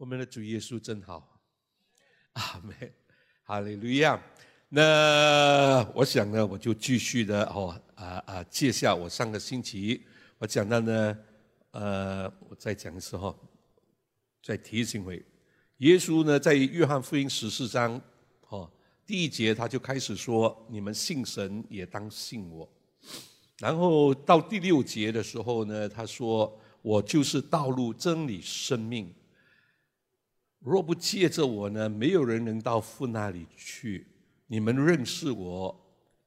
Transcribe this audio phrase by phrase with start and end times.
[0.00, 1.38] 我们的主耶稣真好，
[2.32, 2.74] 阿门，
[3.44, 4.18] 哈利路亚。
[4.70, 10.02] 那我想呢，我就继续的哦，啊啊，接下我上个星期
[10.38, 11.18] 我讲到呢，
[11.72, 13.38] 呃，我再讲的时候，
[14.42, 15.22] 再提醒回，
[15.76, 18.00] 耶稣呢，在约翰福音十四章
[18.48, 18.72] 哦
[19.04, 22.66] 第一节他就开始说，你们信神也当信我。
[23.58, 29.14] 然后到第六节的时候呢，他说，我就是道路、真理、生命。
[30.60, 34.06] 若不借着我呢，没有人能到父那里去。
[34.46, 35.74] 你们认识我，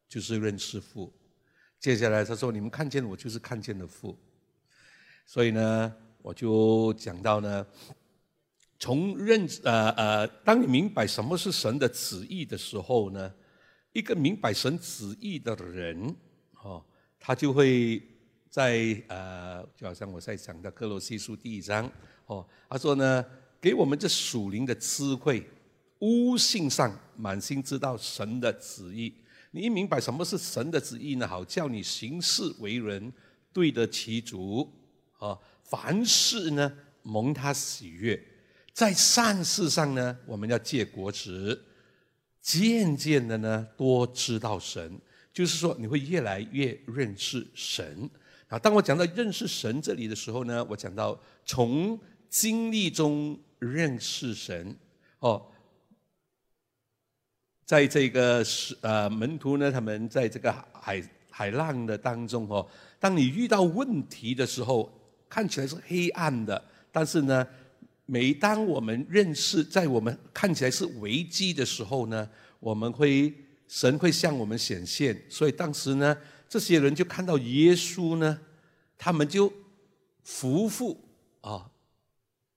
[0.08, 1.14] 就是认识父。
[1.80, 4.18] 接下来他说：“你们看见我，就是看见了父。”
[5.28, 7.66] 所以呢，我就讲到呢，
[8.80, 13.34] 从认呃呃，当你明白什么是神的旨意的时候呢，
[13.92, 16.16] 一个明白神旨意的人，
[16.64, 16.84] 哦，
[17.20, 18.02] 他就会
[18.50, 21.92] 在呃，就好像我在讲的《哥罗西书》第一章，
[22.26, 23.26] 哦，他说呢，
[23.64, 25.50] 给我们这属灵的智慧。
[26.00, 29.14] 悟性上满心知道神的旨意，
[29.52, 31.26] 你一明白什么是神的旨意呢？
[31.26, 33.14] 好叫你行事为人
[33.54, 34.70] 对得起主
[35.18, 35.40] 啊！
[35.64, 38.22] 凡事呢蒙他喜悦，
[38.74, 41.64] 在善事上呢我们要借果子，
[42.42, 45.00] 渐渐的呢多知道神，
[45.34, 48.10] 就是说你会越来越认识神
[48.50, 48.60] 啊！
[48.60, 51.98] 当我讲到认识神这里的时候呢，我讲到从
[52.30, 53.40] 经历中
[53.72, 54.76] 认识神
[55.20, 55.46] 哦。
[57.66, 62.68] 在这个是呃门徒呢，他们在这个海海浪的当中哦，
[63.00, 64.92] 当你遇到问题的时候，
[65.30, 67.48] 看起来是黑暗的，但是呢，
[68.06, 72.30] 每当我们认识在我们看起来是危机的时候呢，
[72.60, 73.34] 我们会
[73.68, 76.16] 神会向我们显现，所以当时呢，
[76.48, 78.40] 这些人就看到耶稣呢，
[78.98, 79.52] 他们就
[80.24, 81.00] 服服
[81.42, 81.72] 啊，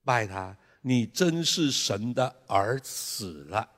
[0.05, 0.55] 拜他，
[0.89, 3.69] 你真是神的儿子了。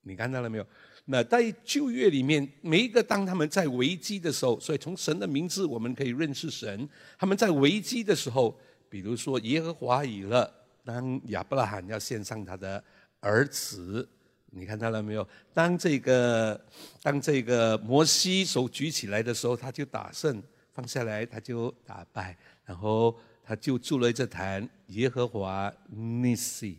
[0.00, 0.66] 你看到了没有？
[1.04, 6.88] 那在旧约里面，每一个当他们在危机的时候，所以从神的名字我们可以认识神。
[7.18, 10.50] 他们在危机的时候，比如说耶和华以勒，
[10.86, 12.82] 当亚伯拉罕要献上他的
[13.20, 14.08] 儿子，
[14.46, 15.28] 你看到了没有？
[15.52, 16.58] 当这个
[17.02, 23.14] 当这个摩西手举起来的时候，他就打胜，放下来他就打败，然后
[23.52, 26.78] 他就筑了这坛耶和华尼西。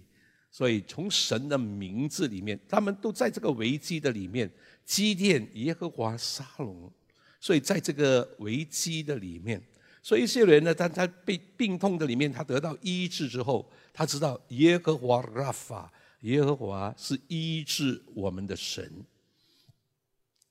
[0.49, 4.51] 所以从神的名字里面，他们都在这个危机的里面，
[4.83, 6.91] 基甸、耶和华、沙龙。
[7.39, 9.61] 所以在这个危机的里面，
[10.01, 18.91] 所以一些人呢，当他被病痛的里面，他得到医治之后，他知道耶和华拉法，耶和华是医治我们的神。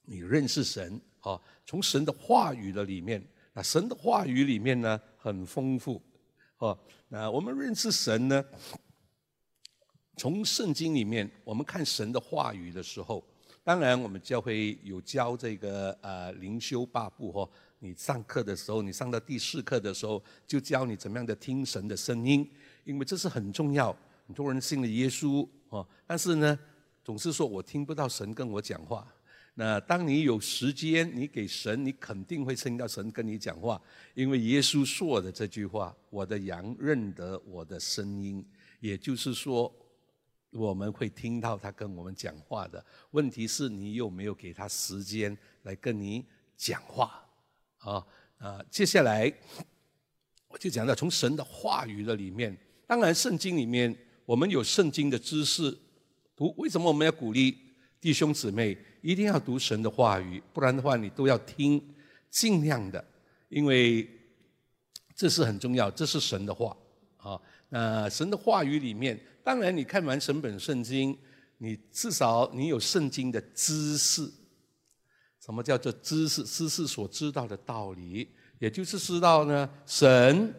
[0.04, 1.40] 你认识神啊？
[1.66, 6.02] 从神的话语的里面，那神的话语里面呢，很丰富
[6.62, 6.78] 哦。
[7.08, 8.44] 那我们认识神呢？
[10.16, 13.24] 从圣经里面，我们看神的话语的时候，
[13.64, 17.48] 当然我们教会有教这个呃灵修八部哈。
[17.80, 22.48] 你上课的时候，你上到第四课的时候，就教你怎么样的听神的声音，
[22.84, 23.96] 因为这是很重要。
[24.26, 26.56] 很多人信了耶稣哦，但是呢，
[27.02, 29.12] 总是说我听不到神跟我讲话。
[29.54, 33.80] 那当你有时间，你给神，你肯定会听到神跟你讲话，
[34.14, 38.44] 因为耶稣说的这句话：“我的羊认得我的声音。”
[38.80, 39.72] 也就是说。
[40.54, 46.26] 我们会听到他跟我们讲话的，问题是你有没有给他时间来跟你
[46.58, 47.26] 讲话
[47.78, 48.06] 啊？
[48.36, 49.32] 啊，接下来
[50.48, 52.54] 我就讲到从神的话语的里面，
[52.86, 53.96] 当然圣经里面
[54.26, 55.74] 我们有圣经的知识，
[56.36, 57.56] 读为什么我们要鼓励
[57.98, 60.42] 弟兄姊妹一定要读神的话语？
[60.54, 61.82] 不然的话你都要听，
[62.30, 63.04] 尽量的，
[63.50, 64.08] 因为
[65.14, 66.74] 这是很重要，这是神的话
[67.18, 67.38] 啊。
[67.68, 69.20] 那神的话语里面。
[69.44, 71.18] 当然，你看完神本圣经，
[71.58, 74.22] 你至少你有圣经的知识。
[75.40, 76.44] 什么叫做知识？
[76.44, 78.28] 知识所知道的道理，
[78.60, 80.54] 也就是知道呢，神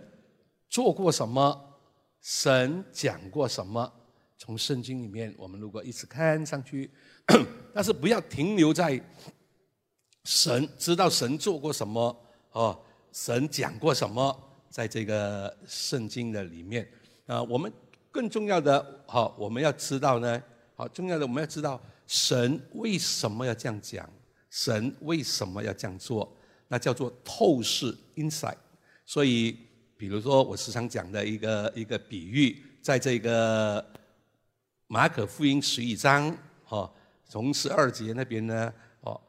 [0.68, 1.80] 做过什么，
[2.20, 3.90] 神讲过什么。
[4.38, 6.92] 从圣经里面，我们如果一直看上去，
[7.74, 9.02] 但是不要停留在
[10.25, 12.16] 神知道神做过什么
[12.52, 12.80] 哦，
[13.12, 14.36] 神讲过什么，
[14.70, 16.88] 在这个圣经的里面
[17.25, 17.72] 啊，我们。
[18.14, 20.40] 更重要的，好，我们要知道呢，
[20.75, 24.08] 好，重要的我们要知道神为什么要这样讲，
[24.52, 26.31] 神为什么要这样做，
[26.68, 28.58] 那叫做透视 （insight）。
[29.04, 29.58] 所以，
[29.98, 33.84] 比如说我时常讲的一个一个比喻，在这个
[34.86, 36.38] 马可福音十一章，
[36.69, 36.94] 哦，
[37.33, 38.71] 从十二节那边呢，
[39.01, 39.19] 哦，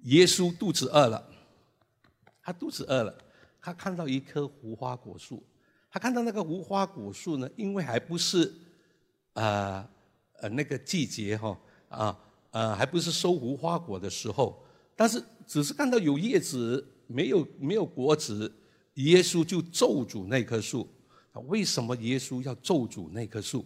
[0.00, 1.26] 耶稣肚子饿了，
[2.42, 3.18] 他肚子饿了，
[3.58, 5.42] 他看到一棵无花果树。
[5.90, 8.54] 他看到那个无花果树呢，因为还不是
[9.32, 9.82] 呃
[10.34, 11.58] 呃那个季节哈
[11.88, 12.18] 啊
[12.50, 14.62] 呃还不是收无花果的时候，
[14.94, 18.54] 但是只是看到有叶子没有没有果子，
[18.96, 20.86] 耶稣就咒诅那棵树。
[21.46, 23.64] 为什么耶稣要咒诅那棵树？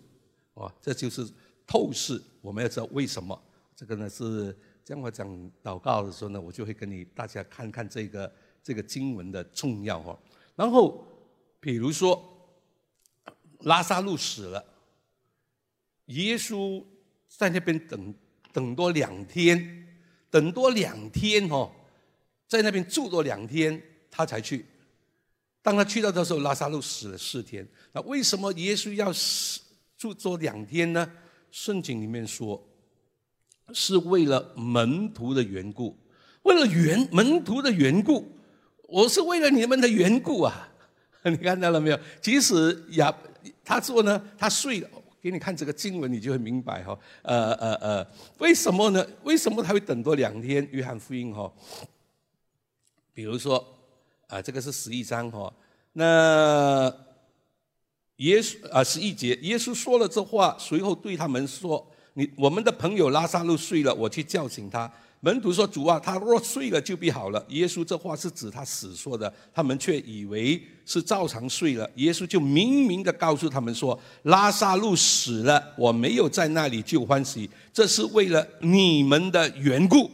[0.55, 1.29] 哦，这就是
[1.67, 2.23] 透视。
[2.41, 3.37] 我们要知道为什么。
[3.83, 5.29] 这个呢是，将我讲
[5.61, 8.33] 祷告的时候呢，我就会跟你大家看看这个
[8.63, 10.17] 这个经文的重要哦。
[10.55, 11.05] 然后，
[11.59, 12.23] 比如说，
[13.63, 14.65] 拉萨路死了，
[16.05, 16.81] 耶稣
[17.27, 18.15] 在那边等
[18.53, 19.85] 等多两天，
[20.31, 21.69] 等多两天哦，
[22.47, 23.83] 在那边住多两天，
[24.13, 24.65] 他才去。
[25.61, 27.69] 当他去到的时候，拉萨路死了四天。
[27.91, 29.61] 那为什么耶稣要死
[29.99, 31.13] 住多两天呢？
[31.51, 32.65] 圣经里面说，
[33.73, 35.97] 是为了门徒的缘故，
[36.43, 38.31] 为了缘门徒的缘故。
[38.89, 40.69] 我是为了你们的缘故啊！
[41.25, 41.99] 你看到了没有？
[42.21, 43.15] 即使亚
[43.65, 44.89] 他说呢，他睡了。
[45.23, 46.99] 给你看这个经文，你就会明白哈。
[47.23, 48.07] 呃呃呃，
[48.39, 49.07] 为什么呢？
[49.23, 50.69] 为什么他会等多两天？
[50.73, 51.51] 约翰福音哈，
[53.15, 53.65] 比如说
[54.27, 55.51] 啊，这个是十一章哈。
[55.93, 56.93] 那
[58.17, 64.91] 耶稣啊，十一节，耶稣说了这话，随后对他们说：“你我们的朋友拉萨路睡了，我去叫醒他。”
[65.25, 71.89] 门徒说：“主啊，他若睡了就必好了。”耶稣这话是指他死说的，他们却以为是照常睡了。
[71.95, 80.11] 耶稣就明明的告诉他们说：“拉萨路死了，我没有在那里就欢喜，这是为了你们的缘故。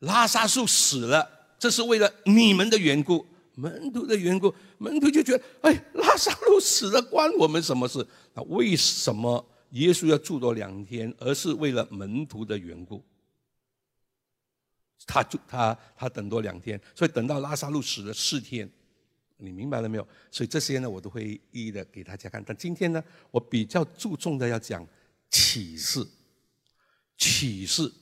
[0.00, 3.24] 拉萨路死了，这是为了你们的缘故，
[3.54, 4.52] 门徒的缘故。
[4.78, 8.04] 门徒就觉得，哎，拉萨路死了，关我们什么事？
[8.34, 13.04] 那为什么？”耶稣要住多两天，而是为了门徒的缘故。
[15.06, 18.66] 他住他他等多两天，所以等到拉萨路死了四天，
[19.36, 20.08] 你明白了没有？
[20.30, 22.42] 所以这些呢，我都会一一的给大家看。
[22.46, 24.86] 但今天呢，我比较注重的要讲
[25.28, 26.06] 启示，
[27.18, 27.92] 启示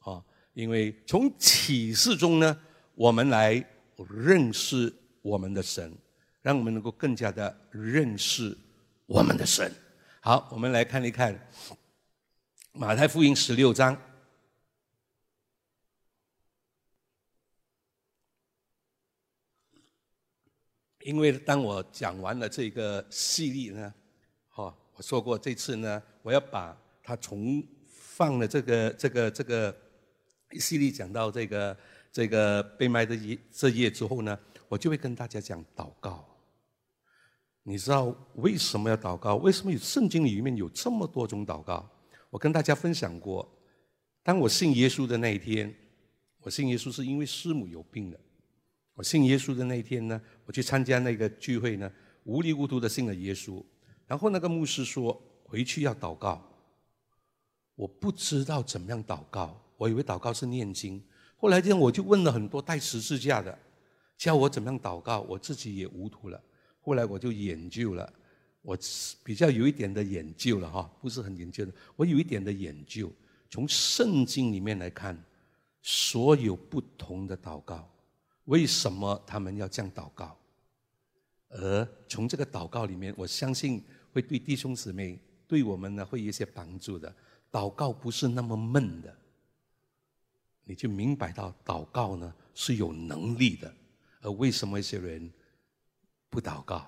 [0.00, 2.60] 啊，因为从启示中呢，
[2.94, 3.64] 我们来
[4.10, 4.92] 认识
[5.22, 5.96] 我们的神，
[6.42, 8.54] 让我们能够更加的认识
[9.06, 9.72] 我们的神。
[10.22, 11.48] 好，我们来看一看
[12.72, 13.96] 马太福音十六章。
[21.00, 23.94] 因为当我讲完了这个系列呢，
[24.50, 29.74] 哈，我说过这次呢，我要把它重放了这个这个这个
[30.58, 31.74] 系列讲到这个
[32.12, 34.38] 这个被卖的一这页之后呢，
[34.68, 36.26] 我就会跟大家讲祷告。
[37.62, 39.36] 你知道为什么要祷告？
[39.36, 41.88] 为什么有圣经里面有这么多种祷告？
[42.30, 43.46] 我跟大家分享过，
[44.22, 45.74] 当我信耶稣的那一天，
[46.40, 48.18] 我信耶稣是因为师母有病了。
[48.94, 51.90] 我信耶稣的那一天呢，我去参加那个聚会呢，
[52.24, 53.62] 无里糊涂的信了耶稣。
[54.06, 56.42] 然后那个牧师说回去要祷告，
[57.74, 61.02] 我不知道怎么样祷告，我以为祷告是念经。
[61.36, 63.56] 后来这样我就问了很多带十字架的，
[64.18, 66.42] 教我怎么样祷告，我自己也糊涂了。
[66.90, 68.12] 后来我就研究了，
[68.62, 68.76] 我
[69.22, 70.02] 比较有一点的。
[70.02, 73.08] 研究了哈，不是很研究的，我有一点的研究。
[73.48, 75.16] 从圣经里面来看，
[75.82, 77.88] 所有不同的祷告，
[78.46, 80.36] 为什么他们要这样祷告？
[81.50, 83.80] 而从这个祷告里面，我相信
[84.12, 85.16] 会对弟兄姊妹、
[85.46, 87.14] 对我们呢会有一些帮助的。
[87.52, 89.16] 祷告不是那么闷的，
[90.64, 93.72] 你就明白到祷告呢是有能力的。
[94.22, 95.32] 而为什么一些人？
[96.30, 96.86] 不祷告，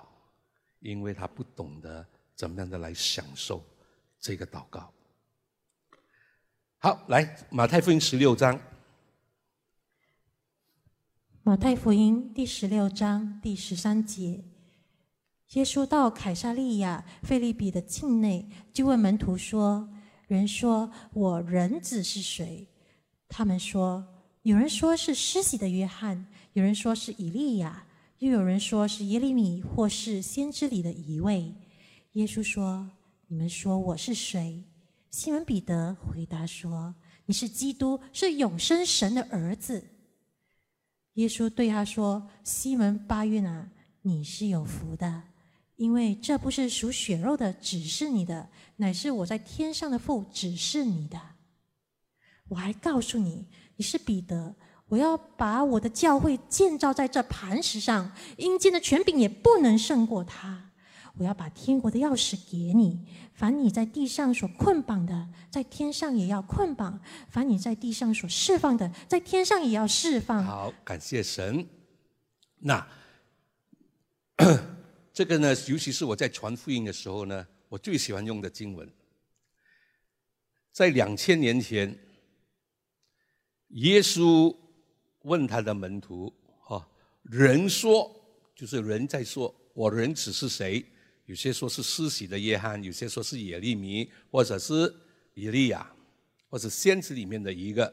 [0.79, 3.61] 因为他不懂得怎么样的来享受
[4.17, 4.91] 这个祷告。
[6.77, 8.59] 好，来马太福音十六章。
[11.43, 14.45] 马太福音第十六章第十三节，
[15.51, 19.89] 耶稣到凯撒利亚菲利比的境内，就问门徒说
[20.27, 22.65] ：“人说我人子是谁？”
[23.27, 24.07] 他们说
[24.43, 27.85] ：“有人说是施洗的约翰，有人说是以利亚。”
[28.23, 31.53] 又有人说是耶利米，或是先知里的一位。
[32.13, 32.89] 耶稣说
[33.27, 34.63] ：“你们说我是谁？”
[35.11, 36.95] 西门彼得回答说
[37.27, 39.83] ：“你是基督，是永生神的儿子。”
[41.15, 43.69] 耶稣对他说：“西门巴约拿，
[44.03, 45.23] 你是有福的，
[45.75, 51.19] 因为这不是属血肉的指示你的，乃是我在天上的父指示你的。
[52.47, 54.55] 我还告诉你，你是彼得。”
[54.87, 60.71] 我要把我的教会建造在这磐石上，阴间的权柄也不能胜过他。
[61.17, 62.99] 我要把天国的钥匙给你，
[63.33, 66.99] 凡你在地上所捆绑的，在天上也要捆绑；
[67.29, 70.43] 凡你在地上所释放的，在天上也要释放。
[70.43, 71.67] 好，感谢神。
[72.57, 72.87] 那
[75.13, 78.91] 这个呢，尤其是我在传福音的时候呢，我最喜欢用的经文，
[80.71, 81.95] 在两千年前，
[83.69, 84.55] 耶稣
[85.23, 86.87] 问他的门徒：“哈，
[87.23, 88.09] 人说
[88.55, 90.85] 就是人在说，我人子是谁？
[91.25, 94.93] 有些说是施洗的约翰，有些说是耶利米，或者是
[95.33, 95.89] 以利亚，
[96.49, 97.91] 或者先知里面的一个。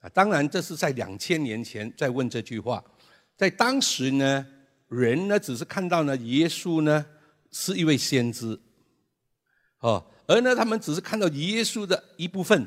[0.00, 2.82] 啊，当然这是在两千年前在问这句话，
[3.36, 4.46] 在当时呢，
[4.88, 7.04] 人呢只是看到呢耶稣呢
[7.50, 8.58] 是一位先知。”
[9.80, 12.66] 哦，而呢，他们只是看到耶稣的一部分，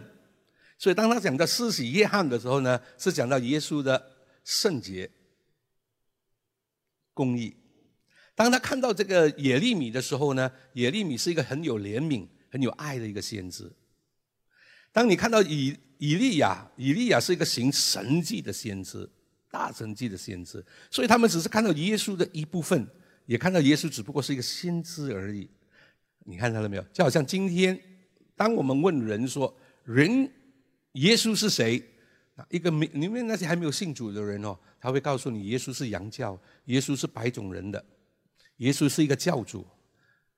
[0.84, 4.12] 所以当他讲到施洗约翰的时候呢，是讲到耶稣的
[4.44, 5.10] 圣洁、
[7.14, 7.56] 公义。
[8.36, 13.72] 当他看到这个耶利米的时候呢，耶利米是一个很有怜悯、很有爱的一个先知。
[14.92, 19.10] 当你看到以以利亚，以利亚是一个行神迹的先知，
[19.50, 20.62] 大神迹的先知，
[20.92, 22.86] 所以他们只是看到耶稣的一部分，
[23.26, 25.50] 也看到耶稣只不过是一个先知而已。
[26.26, 26.84] 你看到了没有？
[26.92, 27.80] 就好像今天，
[28.36, 30.30] 当我们问人说“人
[30.94, 31.84] 耶稣是谁”，
[32.50, 37.84] 一个没里面那些还没有信主的人哦，他会告诉你耶稣是洋教，耶稣是白种人的，
[38.58, 39.66] 耶稣是一个教主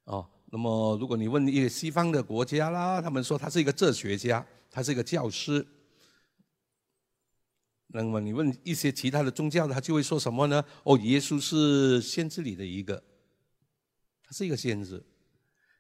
[0.04, 0.30] 哦。
[0.52, 5.66] 那么如果你问一些西方的国家啦，他们说他是一个哲学家，他是一个教师。
[7.88, 10.64] 那么你问一些其他的宗教，他就会说什么呢？
[10.84, 13.02] 哦，耶稣是先知里的一个，
[14.24, 15.02] 他是一个先知。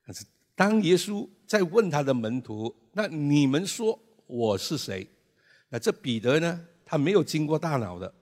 [0.05, 5.08] 但是，当耶稣在问他的门徒：“那你们说我是谁？”
[5.70, 6.65] 那这彼得呢？
[6.86, 8.13] 他没有经过大脑的，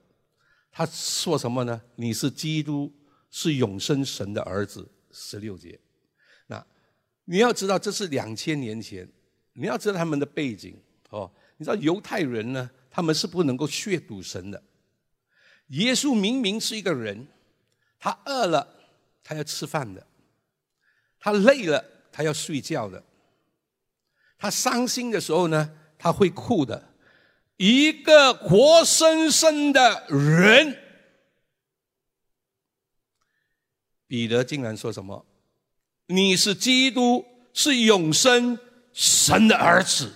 [0.72, 1.82] 他说什么呢？
[1.96, 2.92] 你是基督，
[3.30, 4.90] 是永生神的儿子。
[5.12, 5.80] 十六节。
[6.48, 6.66] 那
[7.26, 9.08] 你要知道，这是两千年前，
[9.54, 10.76] 你要知道他们的背景
[11.10, 11.32] 哦。
[11.58, 14.64] 你知道犹太人呢，他们是不能够亵渎神的。
[15.68, 17.28] 耶稣明明是一个人，
[18.00, 18.68] 他饿了，
[19.24, 20.08] 他要吃饭的。
[21.20, 23.00] 他累了，他要睡觉的；
[24.38, 26.90] 他伤心的时候呢，他会哭的。
[27.56, 30.78] 一个活生生的人，
[34.06, 35.26] 彼得竟然说什么
[36.08, 38.60] ：“你是基督，是永生
[38.92, 40.14] 神的儿子。”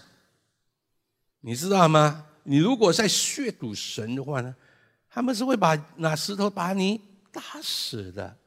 [1.40, 2.26] 你知道吗？
[2.44, 4.54] 你如果在亵渎神的话呢，
[5.10, 7.00] 他们是会把拿石头把你
[7.32, 8.38] 打死的。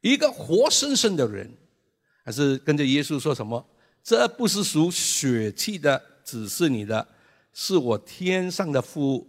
[0.00, 1.52] 一个活生生的人，
[2.22, 3.66] 还是跟着耶稣说什么？
[4.02, 7.08] 这不是属血气的指示你的，
[7.52, 9.28] 是我天上的父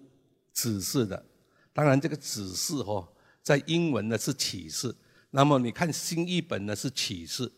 [0.54, 1.26] 指示的。
[1.74, 3.08] 当然，这个指示哦，
[3.42, 4.96] 在英文呢是启示。
[5.32, 7.52] 那么你看新译本呢是启示，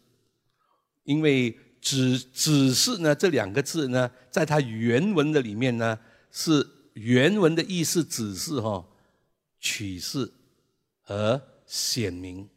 [1.03, 6.00] 因为指指示呢这两个字呢，在它原文的里面呢
[6.31, 8.88] 是原文的意思，指示哈
[9.59, 10.31] 启示
[11.01, 12.47] 和显明。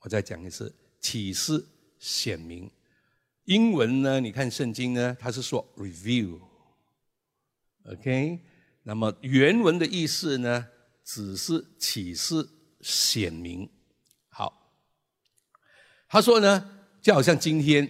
[0.00, 1.64] 我再讲一次，启示
[2.00, 2.68] 显明。
[3.44, 4.20] 英文呢？
[4.20, 6.40] 你看圣经呢，它是说 reveal，OK？
[8.84, 10.66] 那么原文的意思呢，
[11.04, 12.48] 只是启示
[12.80, 13.68] 显明。
[14.28, 14.72] 好，
[16.08, 16.70] 他说呢，
[17.02, 17.86] 就好像今天，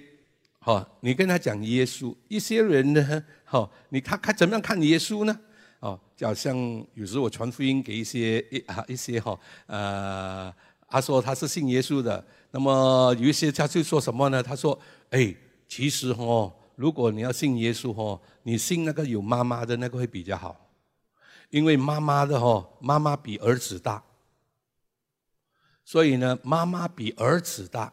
[0.58, 5.40] 哈，你跟他讲耶稣，一些人呢，哈，你他看怎么样看耶稣呢？
[5.78, 6.56] 哦，就好像
[6.94, 10.52] 有时我传福音给一些一啊一些哈，呃。
[10.86, 14.40] 他说他是信耶稣的，那么有一些他就说什么呢？
[14.40, 14.78] 他说
[15.10, 15.34] ：“哎，
[15.66, 20.70] 其实哦，如果你要信耶稣哦，你信那个有妈妈的那个会比较好，
[21.50, 24.02] 因为妈妈的哦，妈妈比儿子大，
[25.84, 27.92] 所以呢，妈妈比儿子大，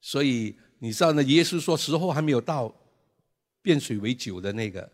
[0.00, 1.22] 所以你知道呢？
[1.24, 2.74] 耶稣说时候还没有到，
[3.60, 4.90] 变水为酒的那个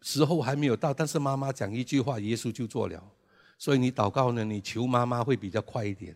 [0.00, 3.02] 时候还没有到，但是妈妈讲一句话，耶稣就做了。”
[3.60, 4.44] 所以你祷告呢？
[4.44, 6.14] 你求妈妈会比较快一点。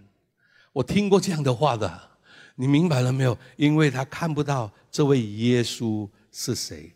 [0.73, 2.11] 我听过这样的话的，
[2.63, 3.37] 你明白了没有？
[3.57, 6.93] 因为他看不到这位耶稣是谁。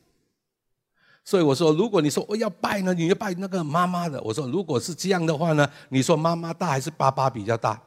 [1.24, 4.22] 所以我说，如果你说我要拜呢，你要拜那个妈妈的。
[4.22, 7.82] 我说，如果是这样的话呢，你说妈妈大还是爸爸比较大？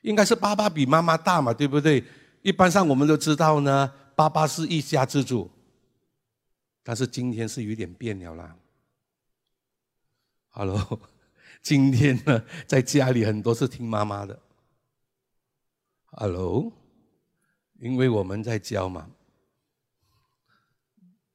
[0.00, 2.02] 应该是爸爸比妈妈大嘛，对不对？
[2.40, 5.50] 一般上我们都知道呢，爸爸是一家之主。
[6.82, 8.56] 但是今天是有点变了啦。
[10.48, 10.98] Hello。
[11.60, 14.40] 今天呢，在家里很多是听妈妈的。
[16.06, 16.72] Hello，
[17.82, 19.10] 因为我们在教嘛，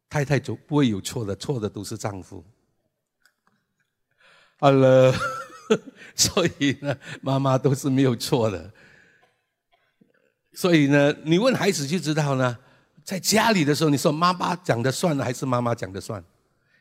[0.07, 2.41] 太太就不会有错的，错的都是丈夫。
[4.57, 5.13] 好了
[6.15, 8.73] 所以呢，妈妈都是没有错的。
[10.53, 12.57] 所以呢，你问孩子就知道呢，
[13.03, 16.23] 在家里的时候，你说妈妈讲的算还是妈妈讲的算？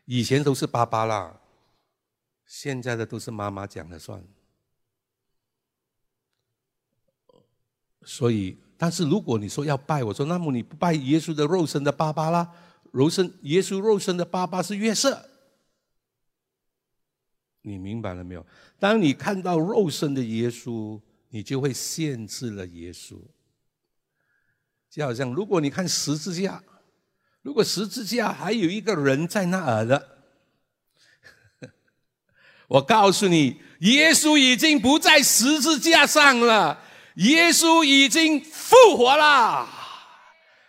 [0.05, 1.41] 以前都是爸爸啦。
[2.47, 4.25] 现在的都是妈妈讲了算，
[8.05, 12.51] 所以但是如果你说要拜，我说那么你不拜耶稣的肉身的爸爸啦？
[12.93, 15.29] 肉身耶稣肉身的爸爸是约瑟，
[17.63, 18.47] 你明白了没有？
[18.79, 23.19] 当你看到肉身的耶稣，你就会限制了耶稣。
[24.89, 26.63] 就好像如果你看十字架，
[27.43, 30.17] 如果十字架还有一个人在那儿的。
[32.69, 36.83] 我告诉你，耶稣已经不在十字架上了，
[37.17, 39.67] 耶稣已经复活啦，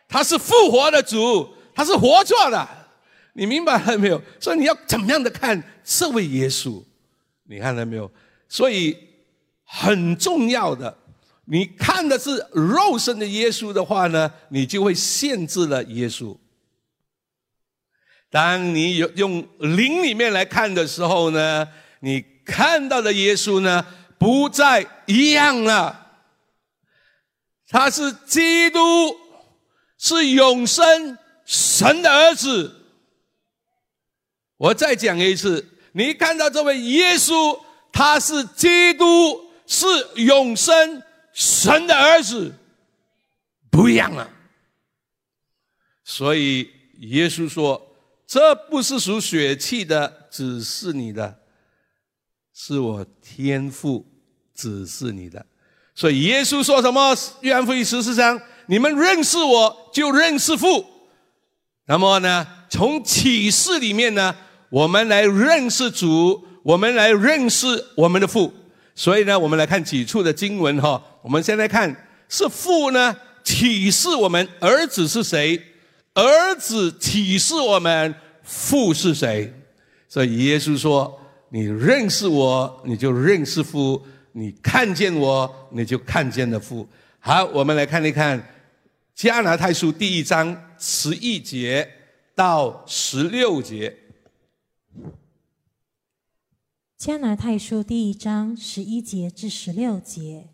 [0.07, 2.67] 他是复活的主，他是活着的，
[3.33, 4.21] 你明白了没有？
[4.39, 6.83] 所以你要怎么样的看这位耶稣？
[7.43, 8.09] 你看到没有？
[8.47, 8.97] 所以
[9.65, 10.97] 很重要的，
[11.45, 16.37] 你看的是肉身的耶稣的话呢，你就会限制了耶稣。
[18.29, 21.67] 当你有用灵里面来看的时候呢？
[22.01, 23.85] 你看到的耶稣呢，
[24.17, 26.06] 不再一样了。
[27.69, 28.79] 他是基督，
[29.97, 32.85] 是永生神的儿子。
[34.57, 37.59] 我再讲一次，你看到这位耶稣，
[37.91, 42.55] 他是基督，是永生神的儿子，
[43.69, 44.29] 不一样了。
[46.03, 47.95] 所以耶稣说
[48.25, 51.39] ：“这不是属血气的，只是你的。”
[52.59, 54.03] 是我天赋
[54.55, 55.45] 指示你的，
[55.97, 57.17] 所以耶稣说什么？
[57.41, 60.85] 约翰福音十四章，你们认识我就认识父。
[61.87, 64.35] 那么呢，从启示里面呢，
[64.69, 68.53] 我们来认识主，我们来认识我们的父。
[68.93, 71.01] 所以呢，我们来看几处的经文哈。
[71.23, 75.59] 我们先来看，是父呢启示我们儿子是谁，
[76.13, 78.13] 儿子启示我们
[78.43, 79.51] 父是谁。
[80.07, 81.19] 所以耶稣说。
[81.49, 86.87] 你认识我，你就认识父；你看见我，你就看见了父。
[87.19, 88.39] 好，我们来看一看
[89.13, 91.89] 《加拿太书》第一章十一节
[92.35, 93.97] 到十六节。
[96.97, 100.49] 《加拿太书》第一章十一节至十六节，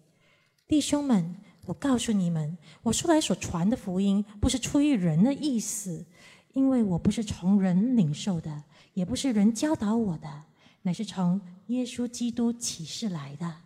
[0.68, 6.06] 弟兄们，我告诉你们，我出来所传的福音，不是出于人的意思，
[6.54, 10.44] 因为我不是从人领受的，也不是人教导我的。
[10.86, 13.63] 乃是从耶稣基督启示来的。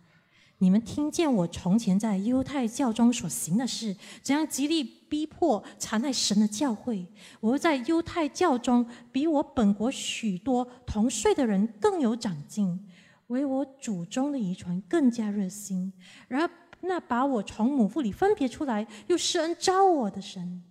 [0.60, 7.06] 你们听见我从前在犹太教中所行的事，怎样极力逼迫残害神的教会。
[7.38, 12.84] 我在犹太教中比我本国许多同岁的人更有长进，
[13.28, 15.92] 为我祖宗的遗传更加热心。
[16.26, 20.64] 然而那把我从母腹里分别出来，又施恩招我的神，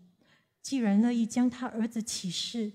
[0.62, 2.74] 既然乐意将他儿子启示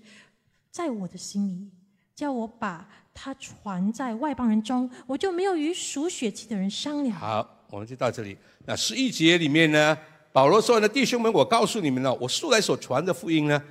[0.71, 1.69] 在我的心里，
[2.15, 2.89] 叫我把。
[3.13, 7.15] 他传在外邦人中，我就没有与属血气的人商量。
[7.17, 8.37] 好，我们就到这里。
[8.65, 9.97] 那十一节里面呢，
[10.31, 13.61] 保罗说呢，弟兄们，我告诉你们了，我素来所传的福音呢，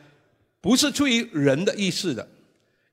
[0.61, 2.29] 不是出于人的意思的，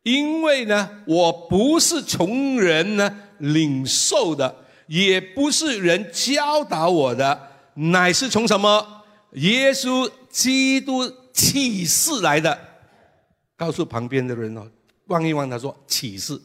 [0.04, 4.56] 因为呢，我不是从人呢领受的，
[4.88, 12.58] 也不是人教导我的，乃是从什么耶稣基督启示来的。
[13.56, 14.66] 告诉旁边的人哦。
[15.10, 16.40] 望一望，他说：“启示，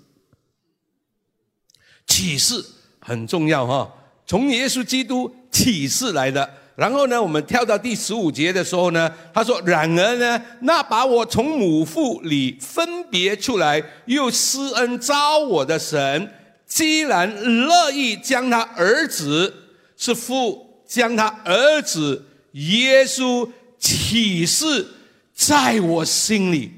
[2.06, 2.64] 启示
[2.98, 3.90] 很重要哈，
[4.26, 6.48] 从耶稣基督启示来的。
[6.76, 16.32] 然后呢，我们跳到第十五节的时候呢，他说：‘然而呢，那把我从母腹里分别出来，又施恩招我的神，
[16.66, 17.32] 既然
[17.66, 19.54] 乐意将他儿子
[19.96, 23.48] 是父将他儿子耶稣
[23.78, 24.88] 启示
[25.32, 26.72] 在我心里。’”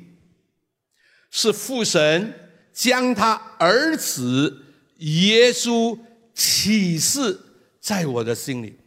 [1.39, 4.65] 是父神将他儿子
[5.01, 5.99] 耶稣
[6.33, 7.39] 启示
[7.79, 8.79] 在我的心里。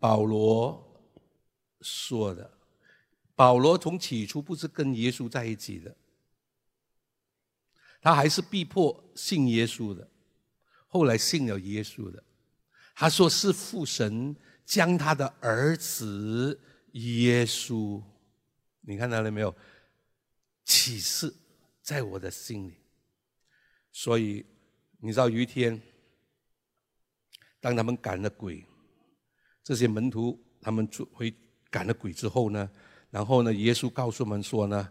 [0.00, 0.84] 保罗
[1.80, 2.50] 说的，
[3.36, 5.96] 保罗从起初不是跟耶稣在一起的，
[8.00, 10.10] 他还是逼迫信耶稣的，
[10.88, 12.20] 后来信了耶稣的。
[12.96, 14.34] 他说是父神。
[14.64, 16.58] 将他的儿子
[16.92, 18.02] 耶稣，
[18.80, 19.54] 你看到了没有？
[20.64, 21.34] 启示
[21.82, 22.74] 在我的心里。
[23.92, 24.44] 所以
[24.98, 25.80] 你知道有一天，
[27.60, 28.64] 当他们赶了鬼，
[29.62, 31.32] 这些门徒他们回
[31.70, 32.70] 赶了鬼之后呢，
[33.10, 34.90] 然后呢，耶稣告诉我们说呢，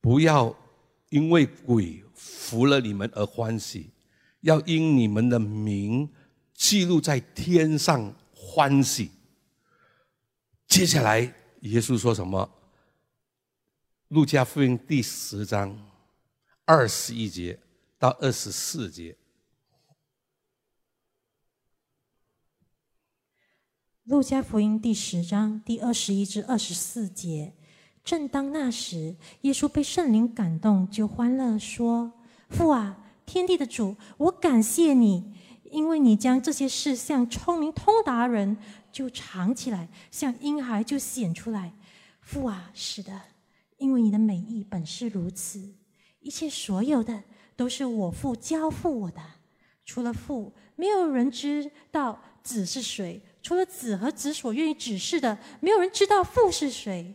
[0.00, 0.56] 不要
[1.08, 3.90] 因为鬼服了你们而欢喜，
[4.42, 6.08] 要因你们的名
[6.54, 8.14] 记录在天上。
[8.46, 9.10] 欢喜。
[10.66, 11.20] 接下来，
[11.60, 12.50] 耶稣说什么？
[14.08, 15.90] 路加福音第十章
[16.66, 17.58] 二十一节
[17.98, 19.16] 到二十四节。
[24.04, 27.54] 路加福音第十章第二十一至二十四节，
[28.04, 32.12] 正当那时，耶稣被圣灵感动，就欢乐说
[32.50, 38.56] ：“父啊，天地的主，我感谢你，因为你将这些事向聪明通达人
[38.92, 41.74] 就藏起来，向婴孩就显出来。
[42.20, 43.20] 父啊，是的，
[43.78, 45.74] 因为你的美意本是如此。
[46.20, 47.22] 一切所有的
[47.56, 49.20] 都是我父交付我的，
[49.84, 57.14] 除了父，没有人知道子是谁。”除了子和子所愿意指示的，没有人知道父是谁。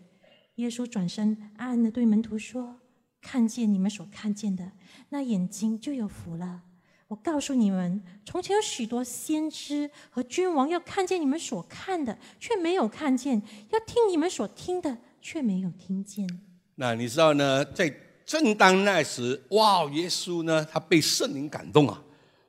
[0.58, 2.82] 耶稣转身暗暗的对门徒说
[3.20, 4.74] ：“看见你们所看见的，
[5.10, 6.62] 那眼睛就有福了。
[7.10, 13.42] 我告诉你们，从前有许多先知和君王要看见你们所看的，却没有看见；
[13.72, 16.28] 要听你们所听的，却没有听见。”
[16.76, 17.66] 那你知道呢？
[17.66, 17.92] 在
[18.24, 19.86] 正当那时，哇！
[19.86, 22.00] 耶稣呢，他被圣灵感动啊，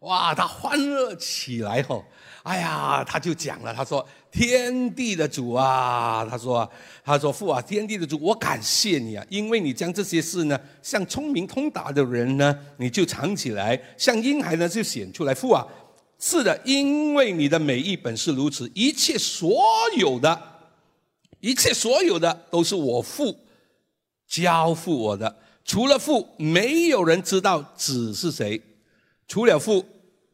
[0.01, 0.35] 哇！
[0.35, 2.05] 他欢乐起来吼。
[2.42, 6.68] 哎呀，他就讲了，他说：“天地的主啊，他说，
[7.05, 15.35] 他说父啊，天地的主，我感谢你啊，因为你将这些事呢，像聪明通达的人呢，你就藏起来；像婴孩呢，就显出来。
[15.35, 15.66] 父啊，
[16.18, 19.55] 是的，因为你的美意本是如此，一切所
[19.98, 20.40] 有的，
[21.40, 23.37] 一切所有的都是我父
[24.26, 28.62] 交付我的，除了父，没有人知道子是谁，
[29.29, 29.85] 除了父。”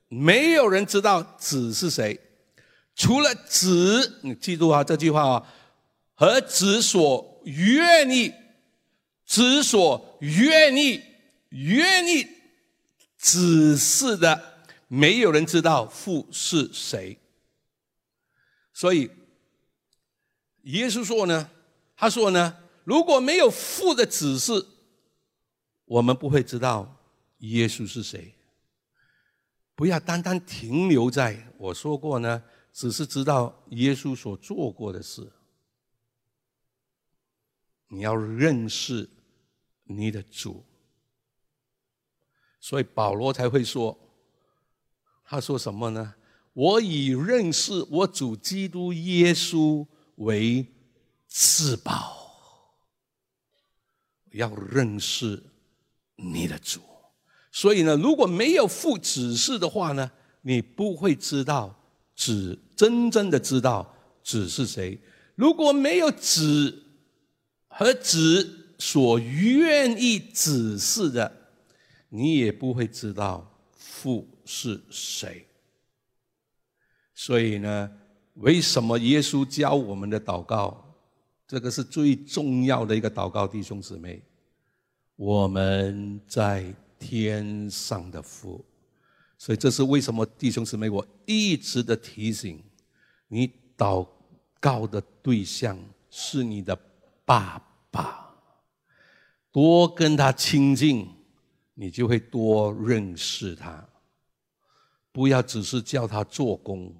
[0.08, 2.20] 没有人知道子是谁，
[2.94, 5.54] 除了子，你记住啊这句话啊，
[6.14, 8.32] 和子所愿意，
[9.24, 11.02] 子所愿意
[11.48, 12.26] 愿意
[13.18, 17.18] 指示的，没有人知道父是谁。
[18.72, 19.10] 所以
[20.62, 21.50] 耶稣说呢，
[21.96, 24.64] 他说呢，如果没有父的指示，
[25.84, 26.96] 我们不会知道
[27.38, 28.35] 耶稣是谁。
[29.76, 35.30] 不要单单停留在我说过呢，只是知道耶稣所做过的事。
[37.88, 39.08] 你要认识
[39.84, 40.64] 你的主，
[42.58, 43.96] 所以保罗才会说，
[45.22, 46.14] 他说什么呢？
[46.54, 49.86] 我以认识我主基督耶稣
[50.16, 50.66] 为
[51.28, 52.16] 至宝。
[54.32, 55.42] 要认识
[56.16, 56.80] 你的主。
[57.56, 60.10] 所以呢，如果没有父指示的话呢，
[60.42, 61.74] 你不会知道
[62.14, 65.00] 子真正的知道子是谁。
[65.36, 66.82] 如果没有子
[67.68, 71.32] 和子所愿意指示的，
[72.10, 75.46] 你也不会知道父是谁。
[77.14, 77.90] 所以呢，
[78.34, 80.94] 为什么耶稣教我们的祷告，
[81.48, 84.20] 这个是最重要的一个祷告，弟兄姊妹，
[85.16, 86.74] 我们在。
[86.98, 88.64] 天上的父，
[89.38, 92.62] 所以这是为什么弟兄姊妹，我一直的提醒
[93.28, 94.06] 你，祷
[94.60, 95.78] 告的对象
[96.10, 96.78] 是你的
[97.24, 98.34] 爸爸，
[99.52, 101.08] 多跟他亲近，
[101.74, 103.88] 你就会多认识他，
[105.12, 106.94] 不要只是叫他做工。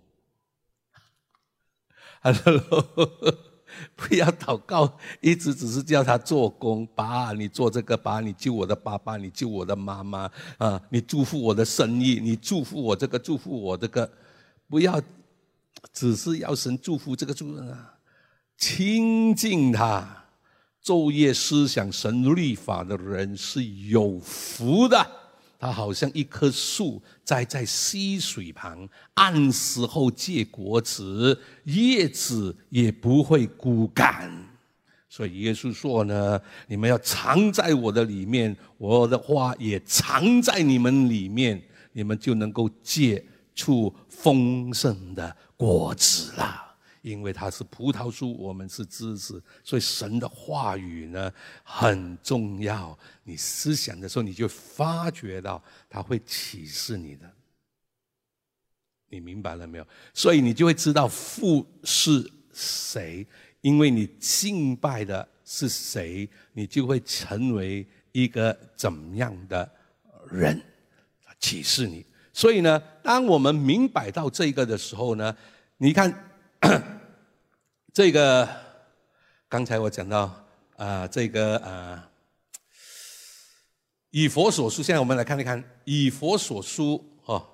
[2.21, 3.47] Hello。
[3.97, 14.11] 不要祷告，一直只是叫他做工，爸，你做这个，爸，你救我的爸爸，你救我的妈妈，啊，你祝福我的生意，你祝福我这个，祝福我这个，
[14.69, 15.01] 不要
[15.93, 17.95] 只是要神祝福这个主人啊，
[18.57, 20.25] 亲近他，
[20.85, 25.07] 昼夜思想神律法的人是有福的。
[25.59, 34.31] 它好像一棵树栽在溪水旁，按时候结果子，叶子也不会枯干。
[35.09, 36.39] 所以耶稣说呢
[36.69, 46.65] ：“你们要藏在我的里面，我的话也藏在你们里面，你们就能够结出丰盛的果子了。”
[47.07, 52.99] 因为它是葡萄树，我们是枝子，所以神的话语呢很重要。
[53.23, 57.33] 你思想的时候，你就发觉到他会启示你的。
[59.09, 59.87] 你明白了没有？
[60.13, 63.25] 所以你就会知道父是谁，
[63.61, 69.71] 因为你敬拜的是谁，你就会成为一个怎么样的
[70.29, 70.61] 人，
[71.39, 72.05] 启示你。
[72.33, 75.37] 所以呢，当我们明白到这个的时候呢，
[75.77, 76.26] 你看。
[77.93, 78.49] 这个
[79.49, 82.11] 刚才我讲到啊，这个啊，
[84.11, 87.49] 以佛所书，现在我们来看一看以佛所书哦。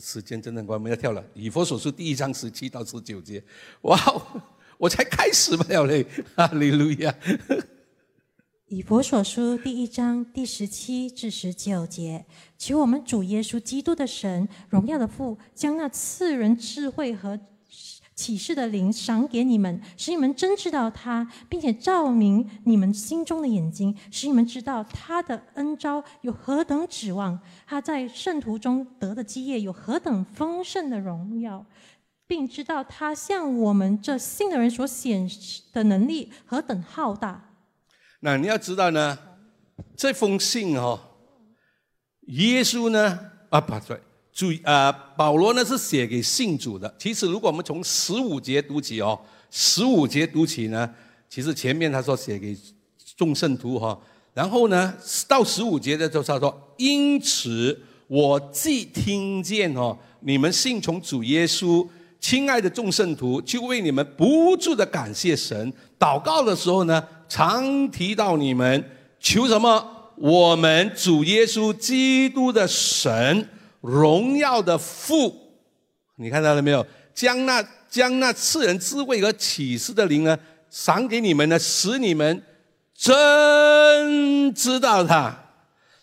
[0.00, 1.24] 时间真的快没要跳了。
[1.34, 3.40] 以佛所书第一章十七到十九节，
[3.82, 3.96] 哇，
[4.76, 6.04] 我才开始不了嘞，
[6.34, 7.14] 哈利路亚。
[8.74, 12.26] 以佛所书第一章第十七至十九节，
[12.58, 17.38] 求我们主耶稣基督的神荣耀的父，将那赐人智慧和
[18.16, 31.64] 启示的灵赏给你们，使你们真知道他，并且照明你们心中的眼睛，使你们知道他的恩招有何等指望，他在圣徒中得的基业有何等丰盛的荣耀，
[32.26, 37.52] 并知道他向我们这信的人所显示的能力何等浩大。
[38.24, 39.18] 那你要知道呢，
[39.94, 40.98] 这封信哦，
[42.28, 44.00] 耶稣呢啊不对，
[44.32, 46.92] 主啊保罗呢是写给信主的。
[46.98, 50.90] 其实如果我们从十五节读起哦，十五节读起呢，
[51.28, 52.56] 其实前面他说写给
[53.14, 54.00] 众圣徒哈，
[54.32, 54.94] 然后呢
[55.28, 61.86] 到十五节的时候他说，因此我既听见哦，你们信从主耶稣，
[62.24, 67.06] 亲爱的众圣徒，就为你们不住的感谢神，祷告的时候呢。
[67.28, 68.82] 常提到你们
[69.20, 70.12] 求什么？
[70.16, 73.46] 我们主耶稣基督的神
[73.82, 75.34] 荣耀的父，
[76.16, 76.86] 你看到了没有？
[77.12, 80.38] 将那将那赐人智慧和启示的灵呢，
[80.70, 82.42] 赏给你们呢，使你们
[82.94, 85.38] 真知道他。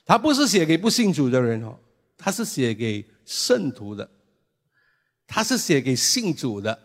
[0.06, 1.76] 他不是写给不信主的人哦，
[2.16, 4.08] 他是写给圣徒的，
[5.34, 6.78] 他是写给信主的，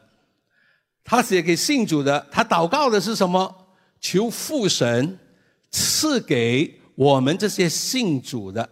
[1.02, 2.24] 他写给信主的。
[2.30, 3.66] 他祷告的是什么？
[4.00, 5.18] 求父神
[5.72, 8.68] 赐给我们这些信主的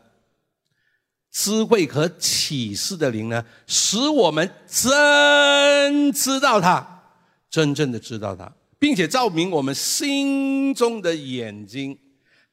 [1.32, 7.02] 智慧和启示的灵呢，使我们真知道他，
[7.50, 11.98] 真正的知道他，并且照明我们心中的眼睛。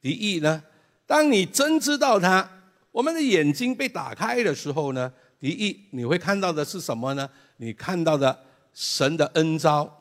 [0.00, 0.60] 第一呢，
[1.06, 2.50] 当你真知道他，
[2.90, 7.28] 我们的眼睛被打开的时候呢，第一你会看到的是什么呢？
[7.56, 9.98] 你看到的神的恩招。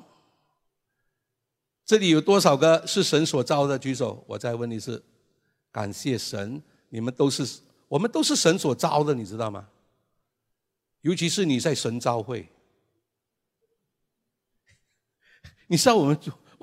[1.84, 3.80] 这里有多少个是神所招的？
[3.80, 4.24] 举手！
[4.28, 5.04] 我再问一次，
[5.72, 9.68] 感谢神，你们都是我们都是神所招的，你知道吗？
[11.02, 12.48] 尤其是你在神召会，
[15.66, 16.20] 你知道我们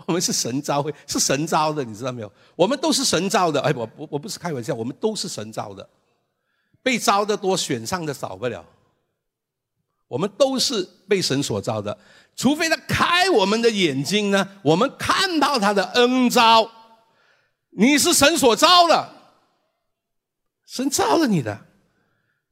[0.07, 2.33] 我们是神召会，是神召的，你知道没有？
[2.55, 3.61] 我们都是神召的。
[3.61, 5.91] 哎，我我我不是开玩笑，我们都是神召的，
[6.83, 8.65] 被招的多，选上的少不了。
[10.07, 11.99] 我们都是被神所招的。
[12.35, 16.71] 除非他开我们的眼睛呢，我们看到他的恩招。
[17.71, 19.13] 你是神所招的，
[20.65, 21.67] 神招了你的。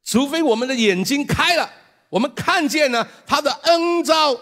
[0.05, 1.71] 除非我们的眼睛开了，
[2.11, 4.39] 我们看见了他的恩招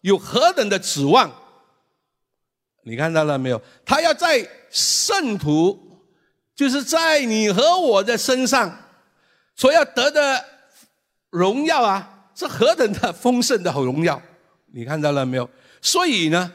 [0.00, 1.30] 有何等的指望。
[2.82, 3.60] 你看到了没有？
[3.84, 6.00] 他要在圣徒，
[6.54, 8.85] 就是在你和我的身上
[9.56, 10.44] 所要得的
[11.30, 14.20] 荣耀啊，是何等的丰盛的荣耀。
[14.66, 15.48] 你看到了没有？
[15.80, 16.52] 所以呢，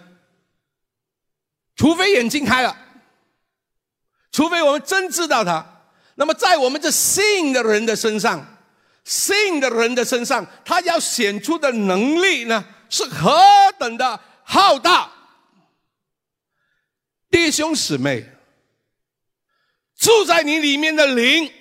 [1.75, 2.77] 除非眼睛开了，
[4.31, 5.65] 除非我们真知道他，
[6.15, 8.59] 那么在我们这信的人的身上，
[9.03, 13.41] 信的人的身上，他要显出的能力呢，是何
[13.79, 15.11] 等的浩大！
[17.31, 18.29] 弟兄姊妹，
[19.95, 21.51] 住在你里面的灵，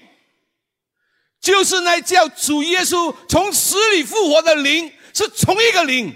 [1.40, 6.14] 就是那叫主耶稣从死里复活的灵，是同一个灵。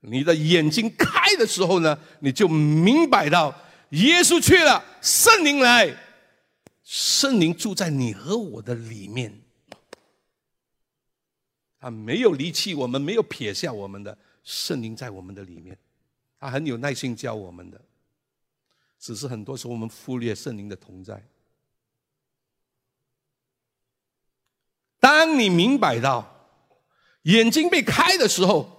[0.00, 3.54] 你的眼睛开的时候呢，你就明白到
[3.90, 5.96] 耶稣去了，圣灵来，
[6.82, 9.40] 圣灵住在你和我的里面，
[11.80, 15.76] 他没有离弃我们，没有撇下我们的圣灵在我们的里面，
[16.38, 17.80] 他很有耐心教我们的，
[18.98, 21.20] 只是很多时候我们忽略圣灵的同在。
[24.98, 26.50] 当你明白到
[27.22, 28.74] 眼睛被开的时候。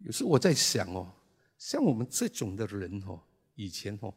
[0.00, 1.10] 有时我在想哦，
[1.58, 3.18] 像我们这种的人哦，
[3.54, 4.12] 以前哦，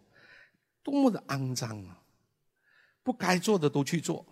[0.83, 1.97] 多么的肮脏啊！
[3.01, 4.23] 不该做的都去做，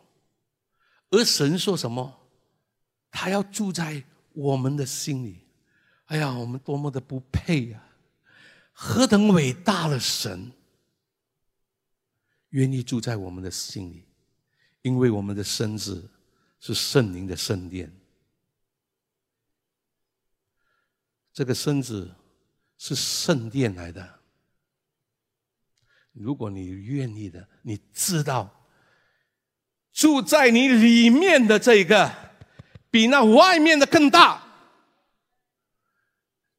[1.10, 2.20] 而神说什么？
[3.10, 5.48] 他要住在我们的心里。
[6.08, 7.82] 哎呀，我们多么的不配呀！
[8.74, 10.52] 何等伟大的神，
[12.50, 14.04] 愿意住在我们的心里，
[14.82, 16.08] 因为我们的身子
[16.60, 17.92] 是圣灵的圣殿。
[21.34, 22.16] 这个身子
[22.78, 24.20] 是圣殿来的。
[26.14, 28.68] 如果你愿意的，你知道
[29.94, 32.12] 住在你里面的这个
[32.90, 34.44] 比那外面的更大，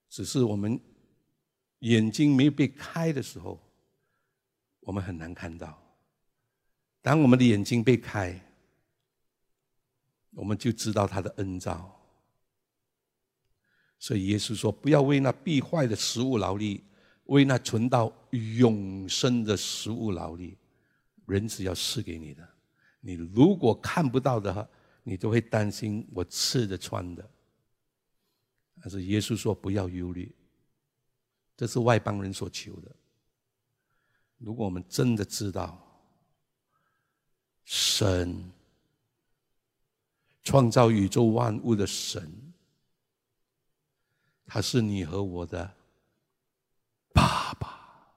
[0.09, 0.81] 只是我们
[1.81, 3.61] 眼睛没被开的时候，
[4.81, 5.77] 我们很难看到。
[7.03, 8.41] 当我们的眼睛被开，
[10.31, 11.95] 我们就知道他的恩照。
[13.99, 16.85] 所以耶稣说：“不要为那必坏的食物劳力，
[17.25, 20.57] 为那存到永生的食物劳力，
[21.27, 22.49] 人子要赐给你的。
[23.01, 24.69] 你如果看不到的话，
[25.03, 27.29] 你就会担心我吃的穿的。
[28.81, 30.33] 但是耶稣说不要忧虑，
[31.57, 32.95] 这是外邦人所求的。
[34.39, 35.77] 如果我们真的知道
[37.65, 38.49] 神
[40.49, 42.27] 创造宇宙万物的神，
[44.47, 45.75] 他是你和我的
[47.13, 48.15] 爸爸，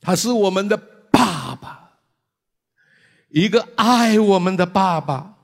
[0.00, 0.78] 他是我们的
[1.10, 1.98] 爸爸，
[3.28, 5.36] 一个爱我们的爸爸。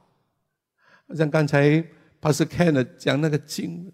[1.06, 1.84] 好像刚才
[2.22, 3.92] Pastor Ken 讲那个经文。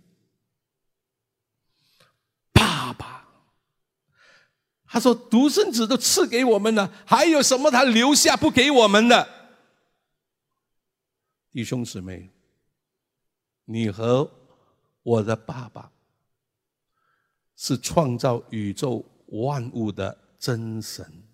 [4.93, 9.40] 他说：“独生子都赐给我们了，还有什么他留下不给我们的？
[11.53, 12.31] 弟兄姊妹，
[13.65, 14.31] 你和
[15.03, 15.91] 我的爸爸
[17.57, 21.25] 是创造宇宙万物的真神，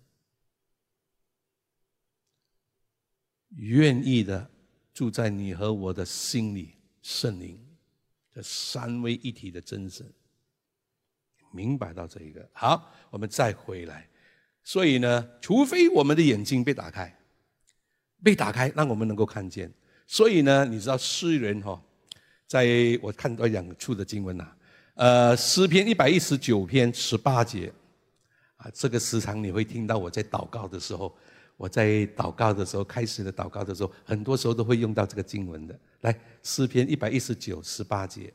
[3.57, 4.49] 愿意的
[4.91, 7.63] 住在你和我的心里，圣灵，
[8.33, 10.11] 这三位一体的真神。”
[11.53, 14.09] 明白到这一个好，我们再回来。
[14.63, 17.17] 所以呢，除非我们的眼睛被打开，
[18.21, 19.71] 被打开，让我们能够看见。
[20.07, 21.79] 所以呢，你知道诗人哈，
[22.47, 22.65] 在
[23.01, 24.47] 我看到两处的经文呐，
[24.95, 27.71] 呃，诗篇一百一十九篇十八节
[28.55, 31.13] 啊，这个时常你会听到我在祷告的时候，
[31.57, 35.77] 我在祷告的时候，开始的祷告的时候，很多时候都会用到这个经文的。
[36.01, 38.33] 来，诗篇一百一十九十八节。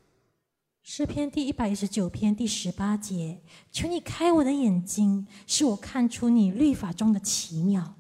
[0.83, 7.95] 诗篇第一百一十九篇第十八节，求你开我的眼睛，使我看出你律法中的奇妙。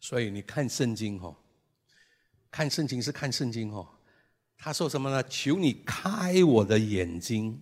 [0.00, 1.36] 所以你看圣经哦，
[2.50, 3.86] 看圣经是看圣经哦。
[4.56, 5.22] 他说什么呢？
[5.24, 7.60] 求你开我的眼睛，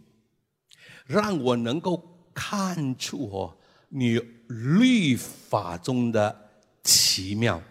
[1.06, 4.18] 让我能够看出哦你
[4.48, 6.50] 律法中的
[6.82, 7.62] 奇妙。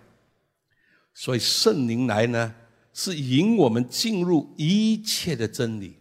[1.14, 2.54] 所以圣灵来呢，
[2.94, 5.98] 是引我们进入一切的真理。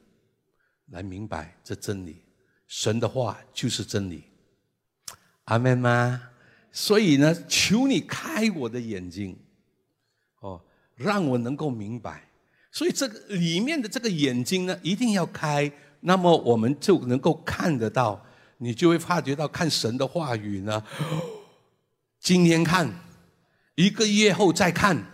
[0.89, 2.23] 来明白这真理，
[2.69, 4.25] 神的话就是真理，
[5.45, 6.31] 阿门吗？
[6.71, 9.37] 所以呢，求你开我的眼睛，
[10.97, 12.23] 让我能够明白。
[12.71, 18.25] 所以这个里面的这个眼睛呢，一定要开，那么我们就能够看得到，
[18.59, 20.83] 你就会发觉到看神的话语呢。
[22.19, 22.91] 今天看，
[23.77, 25.05] 一个月后再看，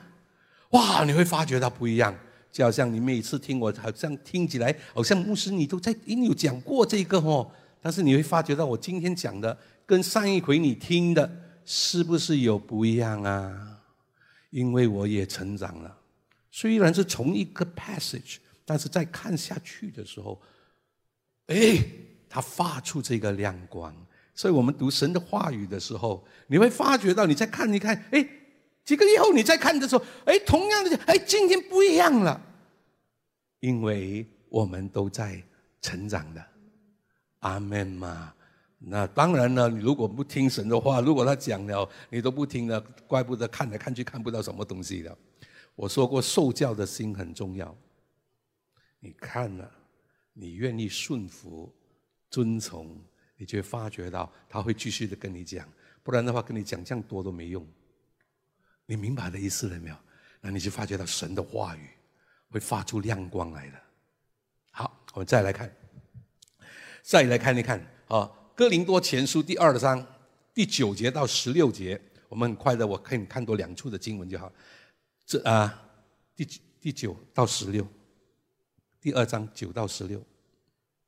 [0.71, 2.15] 哇，你会发觉到不一样。
[2.53, 7.49] 就好像你每次听我，好像听起来好像牧师你都在，你有讲过这个哦，
[7.81, 11.31] 但是你会发觉到我今天讲的跟上一回你听的
[11.65, 13.80] 是不是有不一样啊？
[14.51, 15.99] 因为我也成长了，
[16.51, 20.41] 虽然是从一个 passage，但是在看下去的时候，
[21.47, 21.83] 哎，
[22.29, 23.95] 它发出这个亮光。
[24.35, 28.29] 所以我们读神的话语的时候，你会发觉到你在看，你看，哎。
[28.83, 32.41] 几个月后你再看的时候，哎，同样的，哎，今天不一样了，
[33.61, 35.41] 因为我们都在
[35.81, 36.45] 成长的，
[37.41, 38.35] 阿门嘛。
[38.83, 45.17] 那当然了，你如果不听神的话，如果他讲了你都不听了，怪不得看来看去看不到什么东西了。
[45.75, 47.77] 我说过，受教的心很重要。
[48.99, 49.71] 你看了，
[50.33, 51.71] 你愿意顺服、
[52.31, 52.99] 遵从，
[53.37, 55.69] 你就会发觉到他会继续的跟你讲，
[56.03, 57.67] 不然的话跟你讲这样多都没用。
[58.87, 59.97] 你明白的意思了没有？
[60.41, 61.87] 那你就发觉到神的话语
[62.51, 63.79] 会发出亮光来的。
[64.71, 65.71] 好，我们再来看，
[67.03, 68.19] 再来看一看啊，
[68.55, 70.07] 《哥林多前书》第二章
[70.53, 74.53] 第九节到十六节，我们很快的，我可以看多两处的经文就好。
[75.25, 75.83] 这啊，
[76.37, 76.47] 第
[76.81, 77.87] 第九到十六，
[79.01, 80.19] 第二章九到十六，《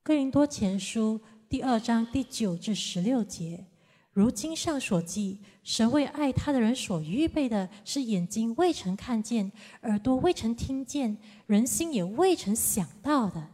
[0.02, 3.66] 哥林多前书》第二章第九至十六节。
[4.12, 9.50] 如经上所记，神为爱他的人所预备的是眼睛未曾看见，
[9.82, 13.48] 耳朵未曾听见，人心也未曾想到的。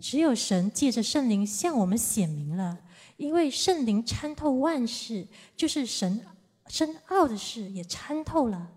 [0.00, 2.78] 只有神借着圣灵向我们显明了，
[3.16, 5.26] 因为圣灵参透万事，
[5.56, 6.24] 就是神
[6.68, 8.70] 深奥的事也参透了。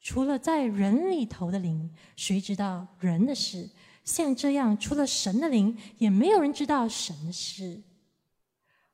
[0.00, 3.68] 除了在人里头的灵，谁知道人的事？
[4.04, 7.82] 像这样，除了神的灵，也没有人知道神的事。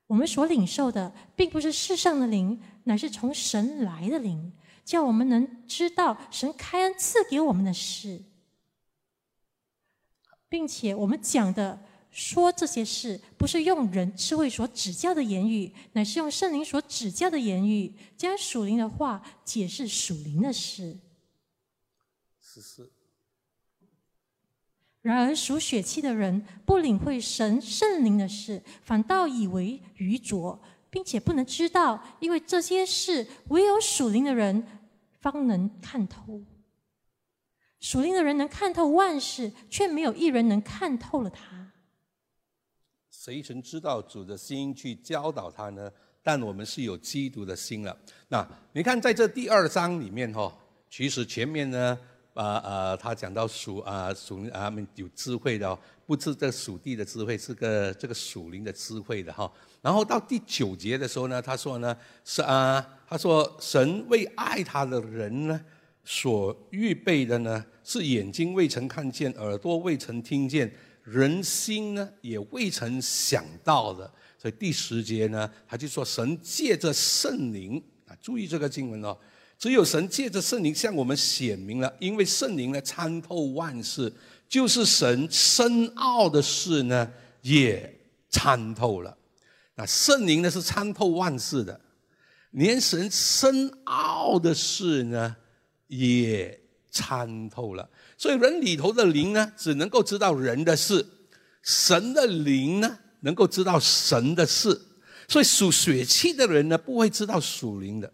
[0.07, 4.51] 我们所领受的，并不是世上的灵，乃是从神来的灵，
[4.83, 8.21] 叫我们能知道神开恩赐给我们的事，
[10.53, 20.99] 并且我们讲的说这些事，不是用人智慧所指教的言语，乃是用圣灵所指教的言语，将属灵的话解释属灵的事。
[22.39, 22.91] 十四。
[25.01, 34.63] 然而属血气的人不领会神圣灵的事，反倒以为愚拙，并且不能知道，因为这些事唯有属灵的人
[35.19, 36.39] 方能看透。
[37.83, 41.69] 属灵的人能看透万事，却没有一人能看透了他。
[43.11, 45.91] 谁曾知道主的心去教导他呢？
[46.23, 47.95] 但我们是有基督的心了。
[48.29, 50.57] 那你看，在这第二章里面哈，
[50.89, 51.99] 其实前面呢，
[52.33, 59.51] 啊啊，他讲到属啊属啊们有智慧的哦，不是这属地的智慧，是个这个属灵的智慧的哈。
[59.81, 65.61] 然后到第九节的时候呢，他说呢是啊，他说神为爱他的人呢
[66.05, 70.73] 所预备的呢，是眼睛未曾看见，耳朵未曾听见，
[71.03, 74.11] 人心呢也未曾想到的。
[74.37, 79.17] 所以第十节呢，他就说神借着圣灵啊，注意这个经文哦，
[79.57, 84.11] 只有神借着圣灵向我们显明了，因为圣灵呢参透万事，
[84.49, 87.09] 就是神深奥的事呢
[87.41, 87.97] 也
[88.29, 89.17] 参透了。
[89.75, 91.79] 那圣灵呢是参透万事的，
[92.51, 95.33] 连神深奥的事呢
[95.97, 97.89] 也参透了。
[98.17, 101.05] 所以人里头的灵呢，只能够知道人的事，
[101.61, 102.99] 神的灵呢。
[103.25, 104.77] 能够知道神的事，
[105.29, 108.11] 所以属血气的人呢，不会知道属灵的。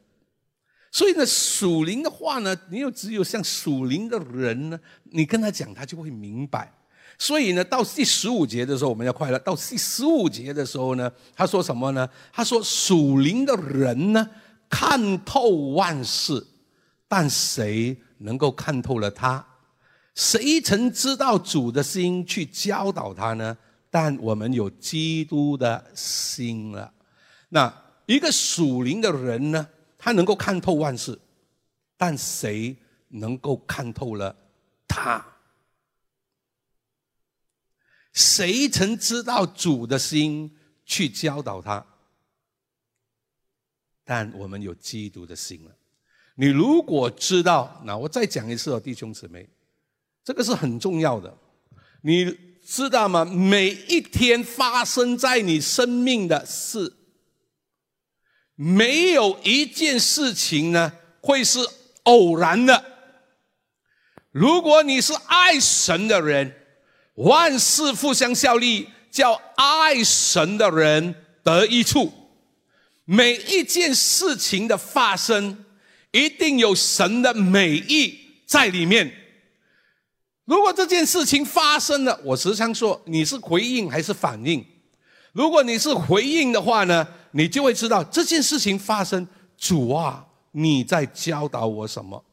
[0.92, 6.72] 所以呢，属灵的话呢，你又只有像属灵的人呢，你跟他讲，他就会明白。
[7.18, 9.40] 所以呢，到第十五节的时候，我们要快乐。
[9.40, 12.08] 到第十五节的时候呢，他说什么呢？
[12.32, 14.30] 他说属灵的人呢，
[14.70, 16.46] 看透万事，
[17.10, 19.46] 但谁能够看透了他？
[20.16, 23.58] 谁曾知道主的心去教导他呢？
[23.90, 26.94] 但我们有基督的心了。
[27.50, 27.74] 那
[28.06, 29.68] 一个属灵的人呢？
[29.98, 31.20] 他能够看透万事，
[31.98, 34.36] 但谁能够看透了
[34.88, 35.26] 他？
[38.14, 40.56] 谁曾知道主的心
[40.86, 41.86] 去教导他？
[44.04, 45.76] 但我们有基督的心了。
[46.40, 49.46] 你如果知道，那我再讲一次哦，弟兄姊妹，
[50.24, 51.38] 这个是很重要的。
[52.02, 52.50] 你。
[52.62, 53.26] 知道吗？
[53.26, 56.94] 每一天发生在你生命的事，
[58.54, 61.68] 没有一件事情呢会是
[62.04, 62.86] 偶然的。
[64.30, 66.54] 如果你是爱神的人，
[67.16, 72.14] 万事互相效力，叫爱神的人得益处。
[73.04, 75.66] 每一件事情的发生，
[76.12, 79.14] 一定有神的美意在里面。
[80.46, 84.66] 如果这件事情发生了，我时常说你是回应还是反应？
[85.32, 92.26] 如果你是回应的话呢，你就会知道这件事情发生，主啊，你在教导我什么？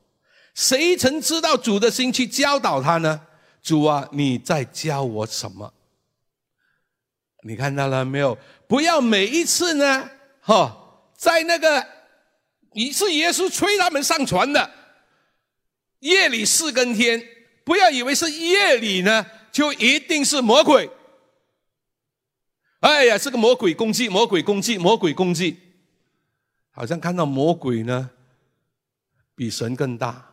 [0.55, 3.21] 谁曾知道主的心去教导他呢？
[3.63, 5.75] 主啊，你在教我什么？
[7.43, 8.39] 你看到了没有？
[8.67, 10.09] 不要每一次呢，
[10.41, 10.75] 哈，
[11.15, 11.87] 在那个
[12.77, 14.71] 你是耶稣催他们上船的
[16.01, 17.27] 夜里四更天。
[17.65, 20.89] 不要以为是夜里呢，就一定是魔鬼。
[22.81, 25.59] 哎呀，是个魔鬼攻击，魔鬼攻击，魔鬼攻击，
[26.71, 28.11] 好像看到魔鬼呢，
[29.35, 30.31] 比神更大。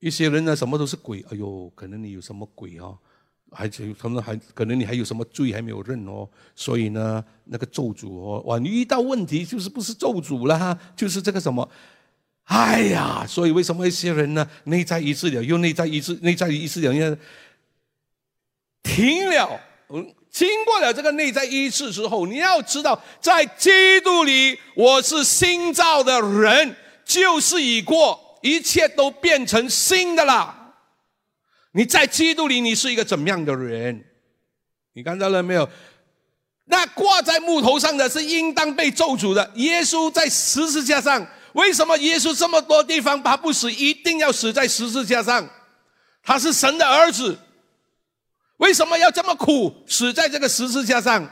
[0.00, 1.24] 一些人呢，什么都是鬼。
[1.30, 2.98] 哎呦，可能你有什么鬼哦，
[3.54, 6.28] 还可能还可能你还有什么罪还没有认哦。
[6.54, 11.66] 所以呢，那个咒诅哦，哇，你遇到问题就是不是咒诅了，就是这个什么。
[12.44, 14.46] 哎呀，所以为什么一些人呢？
[14.64, 17.16] 内在医治了，又内在医治，内在医治了，又
[18.82, 19.58] 停了。
[19.88, 23.70] 嗯，经过了这个内在医治之后，你要知道，在基
[24.02, 26.76] 督里，我是新造的人，
[27.06, 30.63] 旧事已过，一切都变成新的了。
[31.76, 34.04] 你在基督里，你是一个怎么样的人？
[34.92, 35.68] 你看到了没有？
[36.66, 39.50] 那挂在木头上的是应当被咒诅的。
[39.56, 41.26] 耶稣在十字架上。
[41.54, 45.48] 为什么耶稣这么多地方他不死，一定要死在十字架上？
[46.22, 47.38] 他是神的儿子，
[48.56, 51.28] 为什么要这么苦，死在这个十字架上？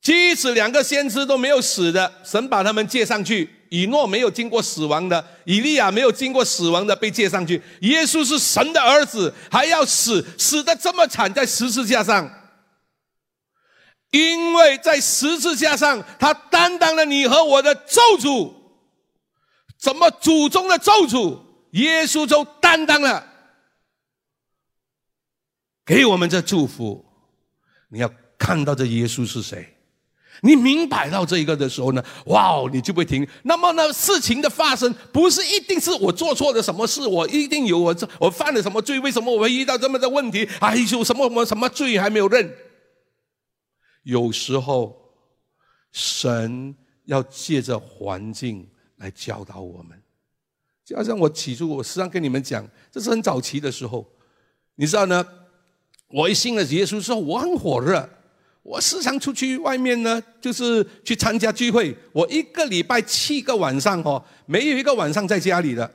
[0.00, 3.48] 即使两个先知都没有死的，神把他们接上去。
[3.70, 7.62] 以诺没有经过死亡的，以利亚没有经过死亡的被接上去。
[7.82, 12.30] 耶稣是神的儿子，还要死，死的这么惨，在十字架上。
[14.10, 18.54] 因为在十字架上，他担当了你和我的咒诅，
[19.78, 21.38] 怎么祖宗的咒诅，
[21.72, 23.26] 耶稣就担当了，
[25.84, 27.04] 给我们这祝福。
[27.90, 29.77] 你要看到这耶稣是谁？
[30.42, 33.26] 你明白到这一个的时候呢，哇，你就不会停。
[33.42, 39.00] 那么呢，事情的发生不是一定是我做错了什么事，我一定有我这我犯了什么罪？
[39.00, 40.48] 为什么我会遇到这么的问题？
[40.60, 42.54] 哎，有什么什么什么罪还没有认？
[44.04, 44.96] 有时候，
[45.92, 46.74] 神
[47.04, 50.00] 要借着环境来教导我们。
[50.84, 54.06] 就好像我起初，我时常跟你们讲，这是很早期的时候，
[54.76, 55.26] 你知道呢？
[56.10, 58.08] 我一信了耶稣之后，我很火热。
[58.68, 61.96] 我时常出去外面呢，就是去参加聚会。
[62.12, 65.90] 我一个礼拜七个晚上哦，没有一个晚上在家里的。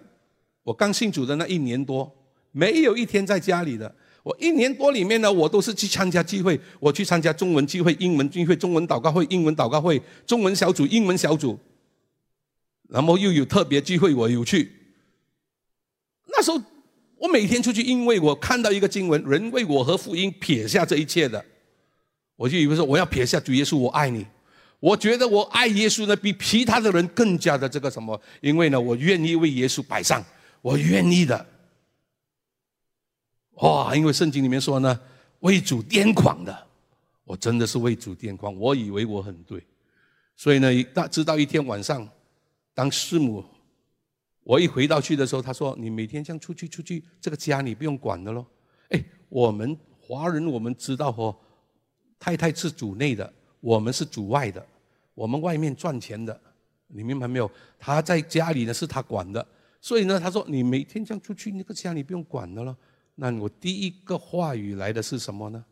[0.64, 2.12] 我刚信主的那一年多，
[2.52, 3.94] 没有一天在家里的。
[4.24, 6.60] 我一年多里面呢，我都是去参加聚会。
[6.80, 11.60] 我去参加中文聚会、英文聚会、中文祷告会、英文祷告会、中文小组、英文小组，
[12.90, 14.72] 然后又有特别聚会，我有去。
[16.26, 16.60] 那时候
[17.20, 21.46] 我每天出去，因为我看到一个经文，人为我和福音撇下这一切的。
[22.44, 24.28] 我就以为说我要撇下主耶稣，我爱你。
[24.82, 28.22] 我觉得我爱耶稣呢，比其他的人更加的这个什么？
[28.41, 30.22] 因为呢，我愿意为耶稣摆上，
[30.62, 31.46] 我愿意的。
[33.62, 33.96] 哇！
[33.96, 35.00] 因为圣经里面说呢，
[35.39, 36.68] 为主癫狂的，
[37.24, 38.54] 我真的是为主癫狂。
[38.60, 39.66] 我以为我很对，
[40.36, 42.06] 所以呢，大直到一天晚上，
[42.74, 43.41] 当师母
[44.44, 48.46] 我一回到去的时候，他说：“你每天这样出去出去，这个家你不用管的喽。”
[48.91, 51.34] 哎，我们华人我们知道哦。
[52.24, 54.66] 太太是主内的，我们是主外的，
[55.14, 56.40] 我们外面赚钱的，
[56.88, 57.52] 你明白没有？
[57.78, 59.46] 他在家里呢，是他管的，
[59.82, 62.74] 所以呢，他说你每天这样出去，那个家你不用管的了。
[63.16, 65.66] 那我第一个话语来的是什么呢？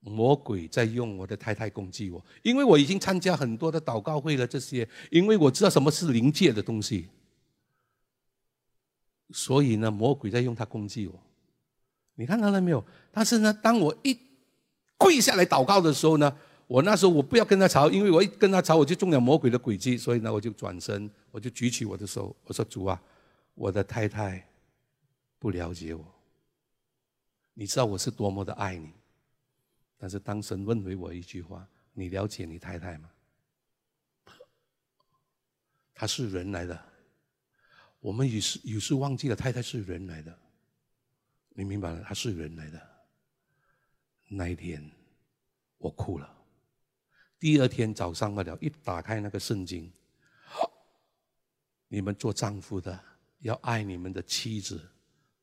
[0.00, 7.06] 魔鬼在用我的太太攻击我，因为我已经参加很多的祷告会了，这些，因为我知道什么是灵界的东西，
[9.30, 11.14] 所以呢，魔鬼在用他攻击我。
[12.16, 12.84] 你看到了没有？
[13.12, 14.18] 但是呢，当我一
[15.00, 16.36] 跪下来祷告的时候呢，
[16.66, 23.02] 我那时候我不要跟他吵，因为我一跟他吵，我就中了魔鬼的诡计，所以呢，我就转身，我就举起我的手，我说：“主啊，
[23.54, 24.46] 我的太太
[25.38, 26.04] 不了解我，
[27.54, 28.92] 你知道我是多么的爱你，
[29.96, 33.10] 但是当神问回我一句话：你了解你太太吗？
[35.94, 36.78] 她是人来的，
[38.00, 40.38] 我们有时有时忘记了太太是人来的，
[41.54, 42.02] 你明白了？
[42.02, 42.80] 她是人来的。”
[44.32, 44.88] 那一天，
[45.78, 46.32] 我哭了。
[47.40, 49.90] 第二天早上了，一打开那个圣经，
[51.88, 52.96] 你们做丈夫的
[53.40, 54.80] 要爱你们的妻子，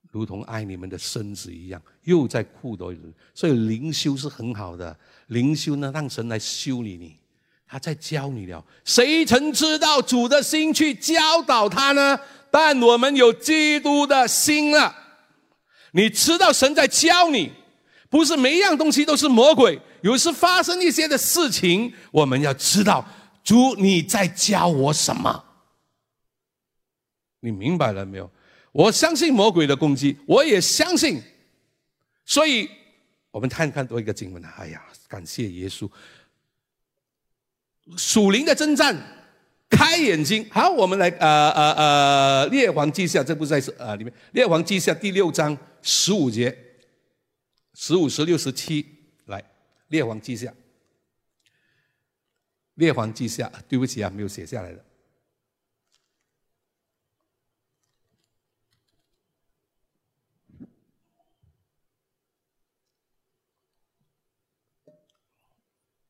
[0.09, 1.81] 如同爱你们的身子一样。
[2.03, 2.95] 又在哭的。
[3.33, 7.19] 所以灵修是很好的，灵修呢，让神来修理你，
[7.67, 8.65] 他在教你了。
[8.85, 12.17] 谁曾知道主的心去教导他呢？
[12.49, 14.95] 但我们有基督的心了。
[15.91, 17.51] 你知道神在教你。
[18.09, 23.05] 不是每一样东西都是魔鬼，有时发生一些的事情，我们要知道
[23.43, 25.43] 主你在教我什么？
[27.41, 28.29] 你明白了没有？
[28.71, 31.21] 我相信魔鬼的攻击，我也相信，
[32.25, 32.69] 所以
[33.31, 35.89] 我们看看多一个经文啊哎呀，感谢耶稣，
[37.97, 38.95] 属灵的征战，
[39.69, 40.47] 开眼睛。
[40.51, 46.55] 好，我们来呃呃呃，列王记下这部在是呃里面，列王记下第六章十五节。
[47.79, 48.83] 十五、十六、十七，
[49.25, 49.51] 来，
[49.89, 50.51] 列王记下。
[52.73, 54.83] 列王记下，对不起啊，没有写下来的。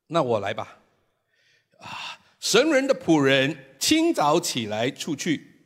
[0.07, 0.79] 那我来吧。
[1.79, 1.89] 啊，
[2.39, 5.65] 神人的仆人清早起来出去，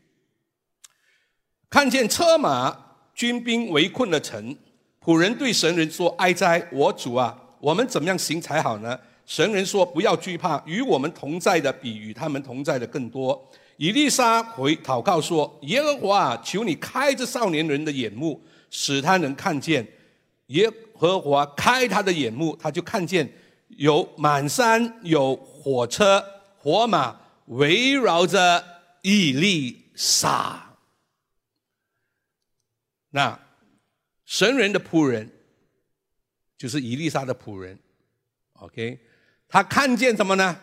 [1.70, 4.58] 看见车马军兵围困了城。
[5.04, 18.40] 仆人对神人说：“哀哉，我主啊，我们怎么样行才好呢？”神人说：“不要惧怕，与我们同在的比与他们同在的更多。”以利沙回祷告说：“耶和华，求你开这少年人的眼目，
[18.70, 19.88] 使他能看见。”
[20.48, 23.28] 耶和华开他的眼目，他就看见
[23.70, 26.24] 有满山有火车
[26.58, 28.64] 火马围绕着
[29.02, 30.76] 以利沙。
[33.10, 33.40] 那。
[34.32, 35.30] 神人的仆人，
[36.58, 37.78] 就是伊丽莎的仆人
[38.54, 38.98] ，OK，
[39.50, 40.58] 他看见什么呢？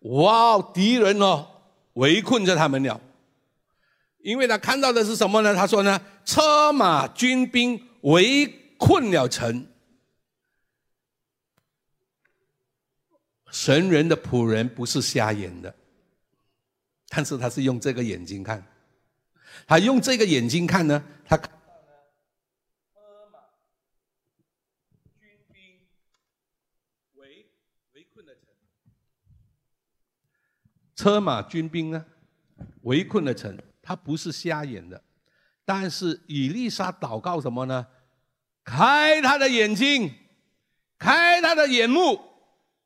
[0.00, 1.46] 哇，敌人哦，
[1.92, 2.98] 围困着他们了。
[4.20, 5.54] 因为他看到的是什么呢？
[5.54, 8.46] 他说呢，车马军兵围
[8.78, 9.66] 困了城。
[13.50, 15.74] 神人的仆人不是瞎眼的，
[17.10, 18.66] 但是他是用这个眼睛看，
[19.66, 21.38] 他用这个眼睛看呢，他。
[30.94, 32.04] 车马军兵呢
[32.82, 35.02] 围困了城，他不是瞎眼的，
[35.64, 37.86] 但是以丽莎祷告什么呢？
[38.64, 40.12] 开他的眼睛，
[40.98, 42.20] 开他的眼目。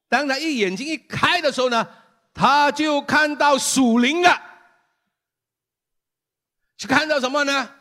[0.08, 1.86] 当他一眼睛一开的时候呢，
[2.32, 4.42] 他就看到属灵了。
[6.76, 7.74] 去看到什么呢？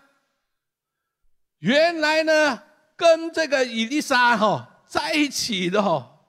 [1.59, 2.63] 原来呢，
[2.95, 6.19] 跟这个伊丽莎哈在一起的哈，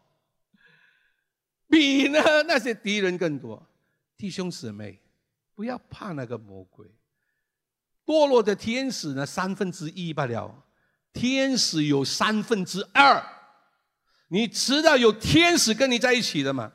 [1.68, 3.66] 比呢那些敌人更多。
[4.16, 5.00] 弟兄姊妹，
[5.54, 6.86] 不要怕那个魔鬼。
[8.04, 10.64] 堕落的天使呢，三分之一罢了。
[11.12, 13.24] 天使有三分之二，
[14.28, 16.72] 你知道有天使跟你在一起的吗？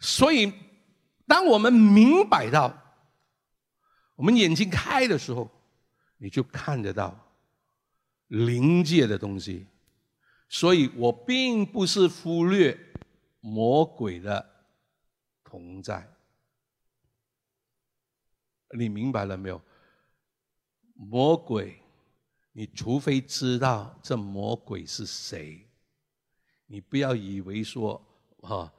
[0.00, 0.52] 所以，
[1.26, 2.76] 当我们明白到，
[4.16, 5.50] 我们眼睛开的时候，
[6.18, 7.16] 你就看得到
[8.26, 9.66] 灵界的东西。
[10.48, 12.76] 所以我并不是忽略
[13.40, 14.59] 魔鬼的
[15.50, 16.08] 同在，
[18.78, 19.60] 你明白了没有？
[20.94, 21.76] 魔鬼。
[22.52, 25.64] 你除非知道这魔鬼是谁，
[26.66, 28.04] 你不要以为说，
[28.38, 28.70] 哈，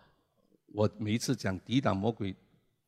[0.67, 2.35] 我每一次讲抵挡魔鬼，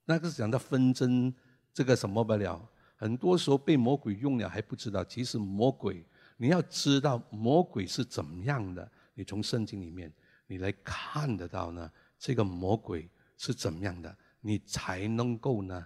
[0.04, 1.34] 那个是讲到纷争
[1.74, 6.06] 这个什么不了，很多时候被魔鬼用了还不知道，其实魔鬼
[6.36, 10.14] 你要知道魔鬼是怎么样的，你从圣经里面
[10.48, 13.10] 你来看得到呢，这个魔鬼
[13.46, 15.86] 是怎么样的，你才能够呢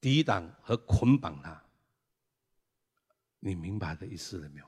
[0.00, 1.62] 抵挡和捆绑他。
[3.38, 4.66] 你明白的意思了没有？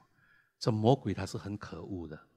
[0.59, 2.29] 这魔鬼他是很可恶的，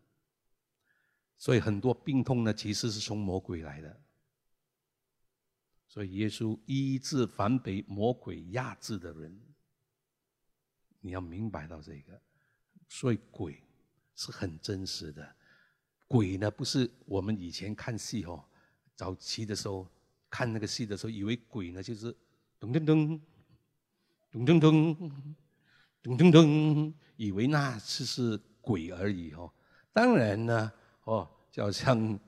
[1.38, 4.02] 所以很多病痛呢，其实是从魔鬼来的。
[5.86, 9.38] 所以耶稣医治反被魔鬼压制的人，
[11.02, 12.22] 你要明白到这个。
[12.88, 13.62] 所以鬼
[14.16, 15.36] 是很真实的，
[16.08, 18.49] 鬼呢不是我们以前看戏哦，
[19.00, 19.88] 早期的时候
[20.30, 22.12] 看那个戏的时候，以为鬼呢就是
[22.60, 23.18] 噔噔噔，
[24.34, 25.12] 噔噔噔。
[26.04, 29.50] 噔噔噔，以为那只是鬼而已哦。
[29.94, 30.72] 当然呢，
[31.06, 32.20] 哦，就好像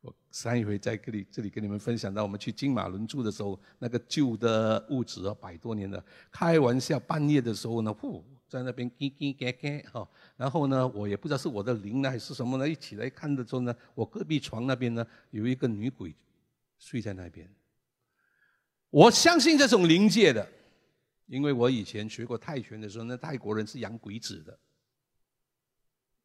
[0.00, 8.24] 我上一回在这里这里跟你们分享到，我们去金马伦住的时候，那个旧的屋子哦，百多年的，开玩笑，半夜的时候呢，呼，
[8.58, 10.08] 在那边叽叽嘎嘎哈。
[10.36, 16.14] 然后呢，我也不知道是我的灵呢还是什么呢，一起来看的时候呢，我隔壁床那边呢有一个女鬼
[16.78, 17.48] 睡在那边。
[18.90, 20.48] 我相信这种灵界的。
[21.26, 24.58] 因为我以前学过泰拳的时候，那泰国人是养鬼子的。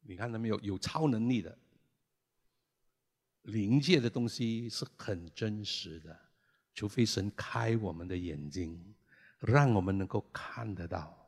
[0.02, 0.60] 你看到没有？
[0.60, 1.56] 有超能力的
[3.44, 6.14] 灵界的东西是很真实的，
[6.74, 8.78] 除非神开我们的眼睛，
[9.38, 11.19] 让我们能够看得到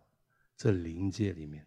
[0.57, 1.66] 这灵界里面，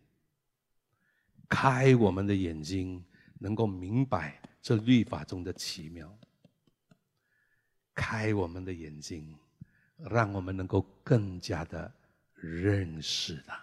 [1.48, 3.04] 开我们的眼睛，
[3.40, 6.18] 能够明白这律法中的奇妙，
[7.94, 9.38] 开我们的眼睛。
[10.10, 11.90] 让我们能够更加的
[12.34, 13.58] 认识他，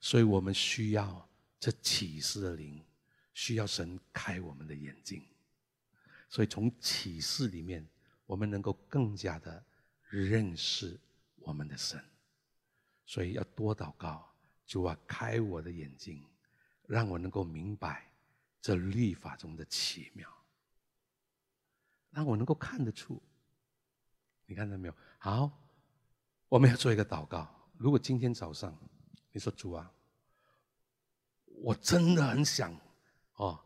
[0.00, 1.28] 所以我们需要
[1.60, 2.84] 这启示的灵，
[3.32, 5.24] 需要神开我们的眼睛，
[6.28, 7.88] 所以从启示里面，
[8.26, 9.64] 我们能够更加的
[10.08, 10.98] 认识
[11.36, 12.04] 我们的神，
[13.06, 14.34] 所以要多祷告，
[14.66, 16.24] 主啊，开我的眼睛，
[16.86, 18.10] 让我能够明白
[18.60, 20.28] 这律法中的奇妙，
[22.10, 23.20] 让我能够看得出。
[24.46, 24.94] 你看到没有？
[25.18, 25.50] 好，
[26.48, 27.48] 我们要做一个祷告。
[27.76, 28.76] 如果今天早上
[29.32, 29.92] 你说主啊，
[31.46, 32.74] 我真的很想
[33.34, 33.60] 哦，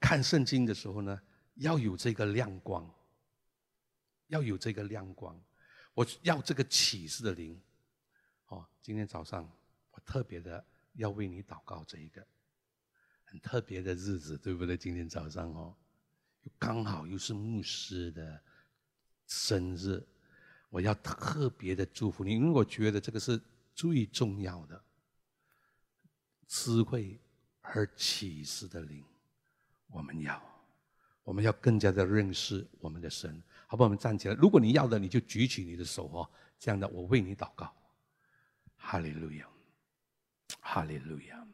[0.00, 1.20] 看圣经的时候呢，
[1.56, 2.90] 要有这个亮光，
[4.28, 5.38] 要有这个亮光，
[5.92, 7.60] 我要这个启示的灵。
[8.50, 9.50] 哦，今天早上
[9.90, 12.24] 我特别的要为你祷告这一个
[13.24, 14.76] 很特别的日子，对不对？
[14.76, 15.74] 今天早上哦，
[16.42, 18.40] 又刚好又是牧师的。
[19.32, 20.04] 生日，
[20.70, 23.40] 我要特别的祝福你，因为我觉得这个是
[23.76, 24.82] 最重要的
[26.48, 27.16] 智慧
[27.60, 29.04] 而启示的灵。
[29.86, 30.42] 我们要，
[31.22, 33.86] 我们要更加的认识我们的神，好不好？
[33.86, 34.34] 我们站起来。
[34.34, 36.28] 如果你要的，你就举起你的手哦，
[36.58, 37.72] 这样的，我为你祷告。
[38.80, 39.44] 哈利路亚，
[40.60, 41.46] 哈利路亚，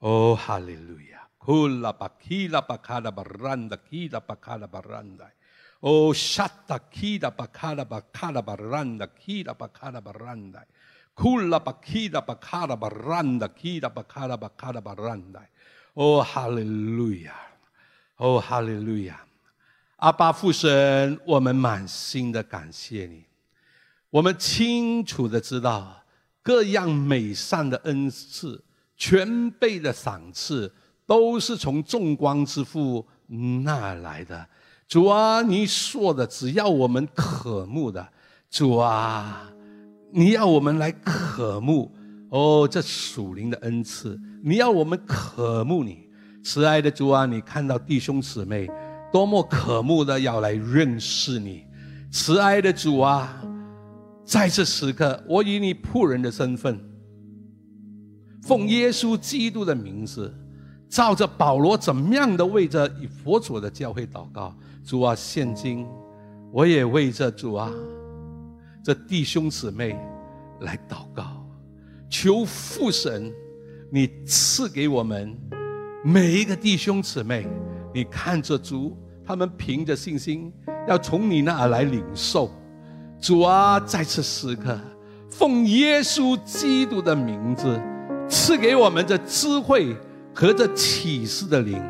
[0.00, 1.26] 哦，哈利路亚。
[1.38, 5.30] 库拉巴基拉巴卡拉巴兰达基拉巴卡拉巴兰达。
[5.80, 10.64] Oh, shatta kida bakala bakala baranda kida bakala baranda.
[11.14, 15.46] Kula bakida bakala baranda kida bakala bakala baranda.
[15.94, 17.36] Oh, hallelujah.
[18.16, 19.18] Oh, hallelujah.
[19.96, 23.26] 阿爸父神，我们满心的感谢你。
[24.08, 26.04] 我们清楚的知道，
[26.46, 28.62] 各样美善的恩赐、
[28.96, 30.72] 全备的赏赐，
[31.04, 33.04] 都是从众光之父
[33.64, 34.46] 那来的。
[34.86, 38.06] 主啊，你说的只要我们渴慕的，
[38.48, 39.50] 主啊，
[40.12, 41.92] 你要我们来渴慕
[42.30, 46.08] 哦，这属灵的恩赐，你要我们渴慕你，
[46.44, 48.70] 慈爱的主啊，你看到弟兄姊妹
[49.12, 51.64] 多么渴慕的要来认识你，
[52.12, 53.42] 慈爱的主啊，
[54.26, 56.76] 在这时刻，我以你仆人的身份，
[58.42, 60.34] 奉耶稣基督的名字，
[60.88, 64.52] 照着保罗怎么样的为着以佛祖的教会祷告。
[64.84, 65.86] 主啊，现今
[66.52, 67.70] 我也为这主啊，
[68.82, 69.96] 这弟兄姊妹
[70.62, 71.48] 来祷告，
[72.10, 73.32] 求父神，
[73.92, 75.38] 你赐给我们
[76.04, 77.46] 每一个弟兄姊妹，
[77.94, 80.52] 你看着主，他们凭着信心
[80.88, 82.50] 要从你那儿来领受。
[83.26, 84.78] 主啊，在此时刻，
[85.28, 87.76] 奉耶稣基督的名字，
[88.28, 89.96] 赐给我们这智慧
[90.32, 91.82] 和这启示的灵。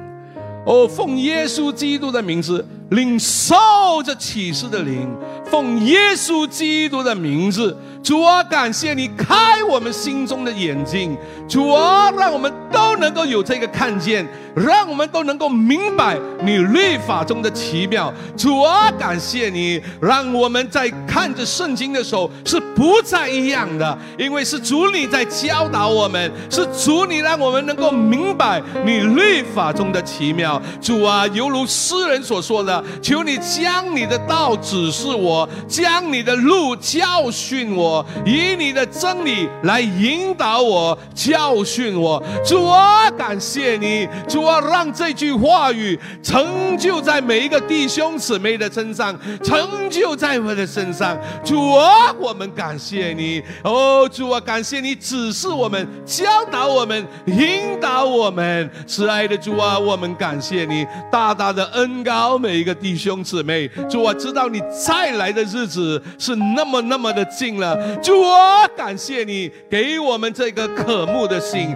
[0.64, 2.64] 哦，奉耶稣基督的名字。
[2.90, 3.56] 领受
[4.04, 5.08] 这启示的灵，
[5.44, 7.76] 奉耶稣基督的名字，
[8.06, 18.14] 主啊，感谢你开我们心中的眼睛，主啊，让我们都能够有这个看见，让我们都能够明白你律法中的奇妙。
[18.36, 30.62] 主啊，感谢你，让我们在看着圣经的时候是不再一样的，因为是主你在教导我们，是主你让我们能够明白你律法中的奇妙。
[30.80, 32.84] 主啊，犹如诗人所说的。
[33.02, 42.22] 求你将你的道指示我，将你的路教训我，以你的真理来引导我、教训我。
[42.44, 44.06] 主啊，感谢你！
[44.28, 51.16] 主啊，让这句话语成就在每一个弟兄姊妹的身上，成就在我的身上。
[51.42, 53.42] 主啊，我们感谢你！
[53.64, 58.70] 哦，主啊，感谢你指示我们、教导我们、引导我们。
[58.86, 62.66] 慈爱的主啊，我们感谢你大大的恩高每一。
[62.66, 67.75] 个弟兄姊妹，主啊，知道你再来的日子是那么那么的近了。
[68.02, 71.74] 主啊，感谢你给我们这个渴慕的心，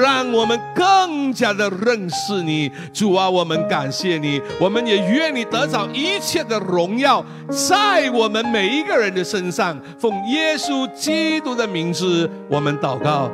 [0.00, 2.70] 让我们更加的认识你。
[2.92, 9.78] 主啊，我们感谢你，我们也愿你得着一切的荣耀，在我们每一个人的身上。
[9.98, 13.30] 奉耶稣基督的名字，我们祷告，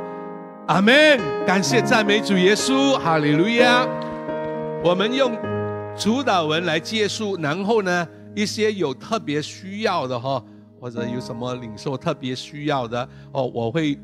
[0.67, 1.19] 阿门。
[1.45, 3.87] 感谢赞美主耶稣，哈利路亚。
[4.83, 5.31] 我们用。
[5.97, 10.41] 主导文来结束，然后呢，一些有特别需要的哈，
[10.79, 13.99] 或者有什么领受特别需要的哦，我会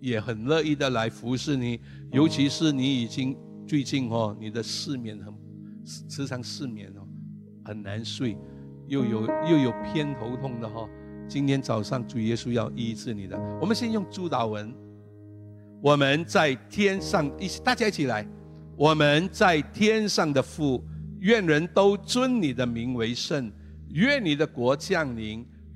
[0.00, 1.80] 也很乐意的来服侍你，
[2.12, 5.32] 尤其是你已经最近哦，你的失眠很
[5.84, 7.06] 时常失眠哦，
[7.64, 8.36] 很难睡，
[8.86, 10.88] 又有又有偏头痛的哈，
[11.28, 13.38] 今天早上主耶稣要医治你的。
[13.60, 14.74] 我们先用主导文，
[15.80, 18.26] 我们在天上一起，大家一起来，
[18.76, 20.84] 我们在天上的父。
[21.20, 23.50] 愿人都尊你的名为圣，
[23.88, 25.44] 愿你的国降临，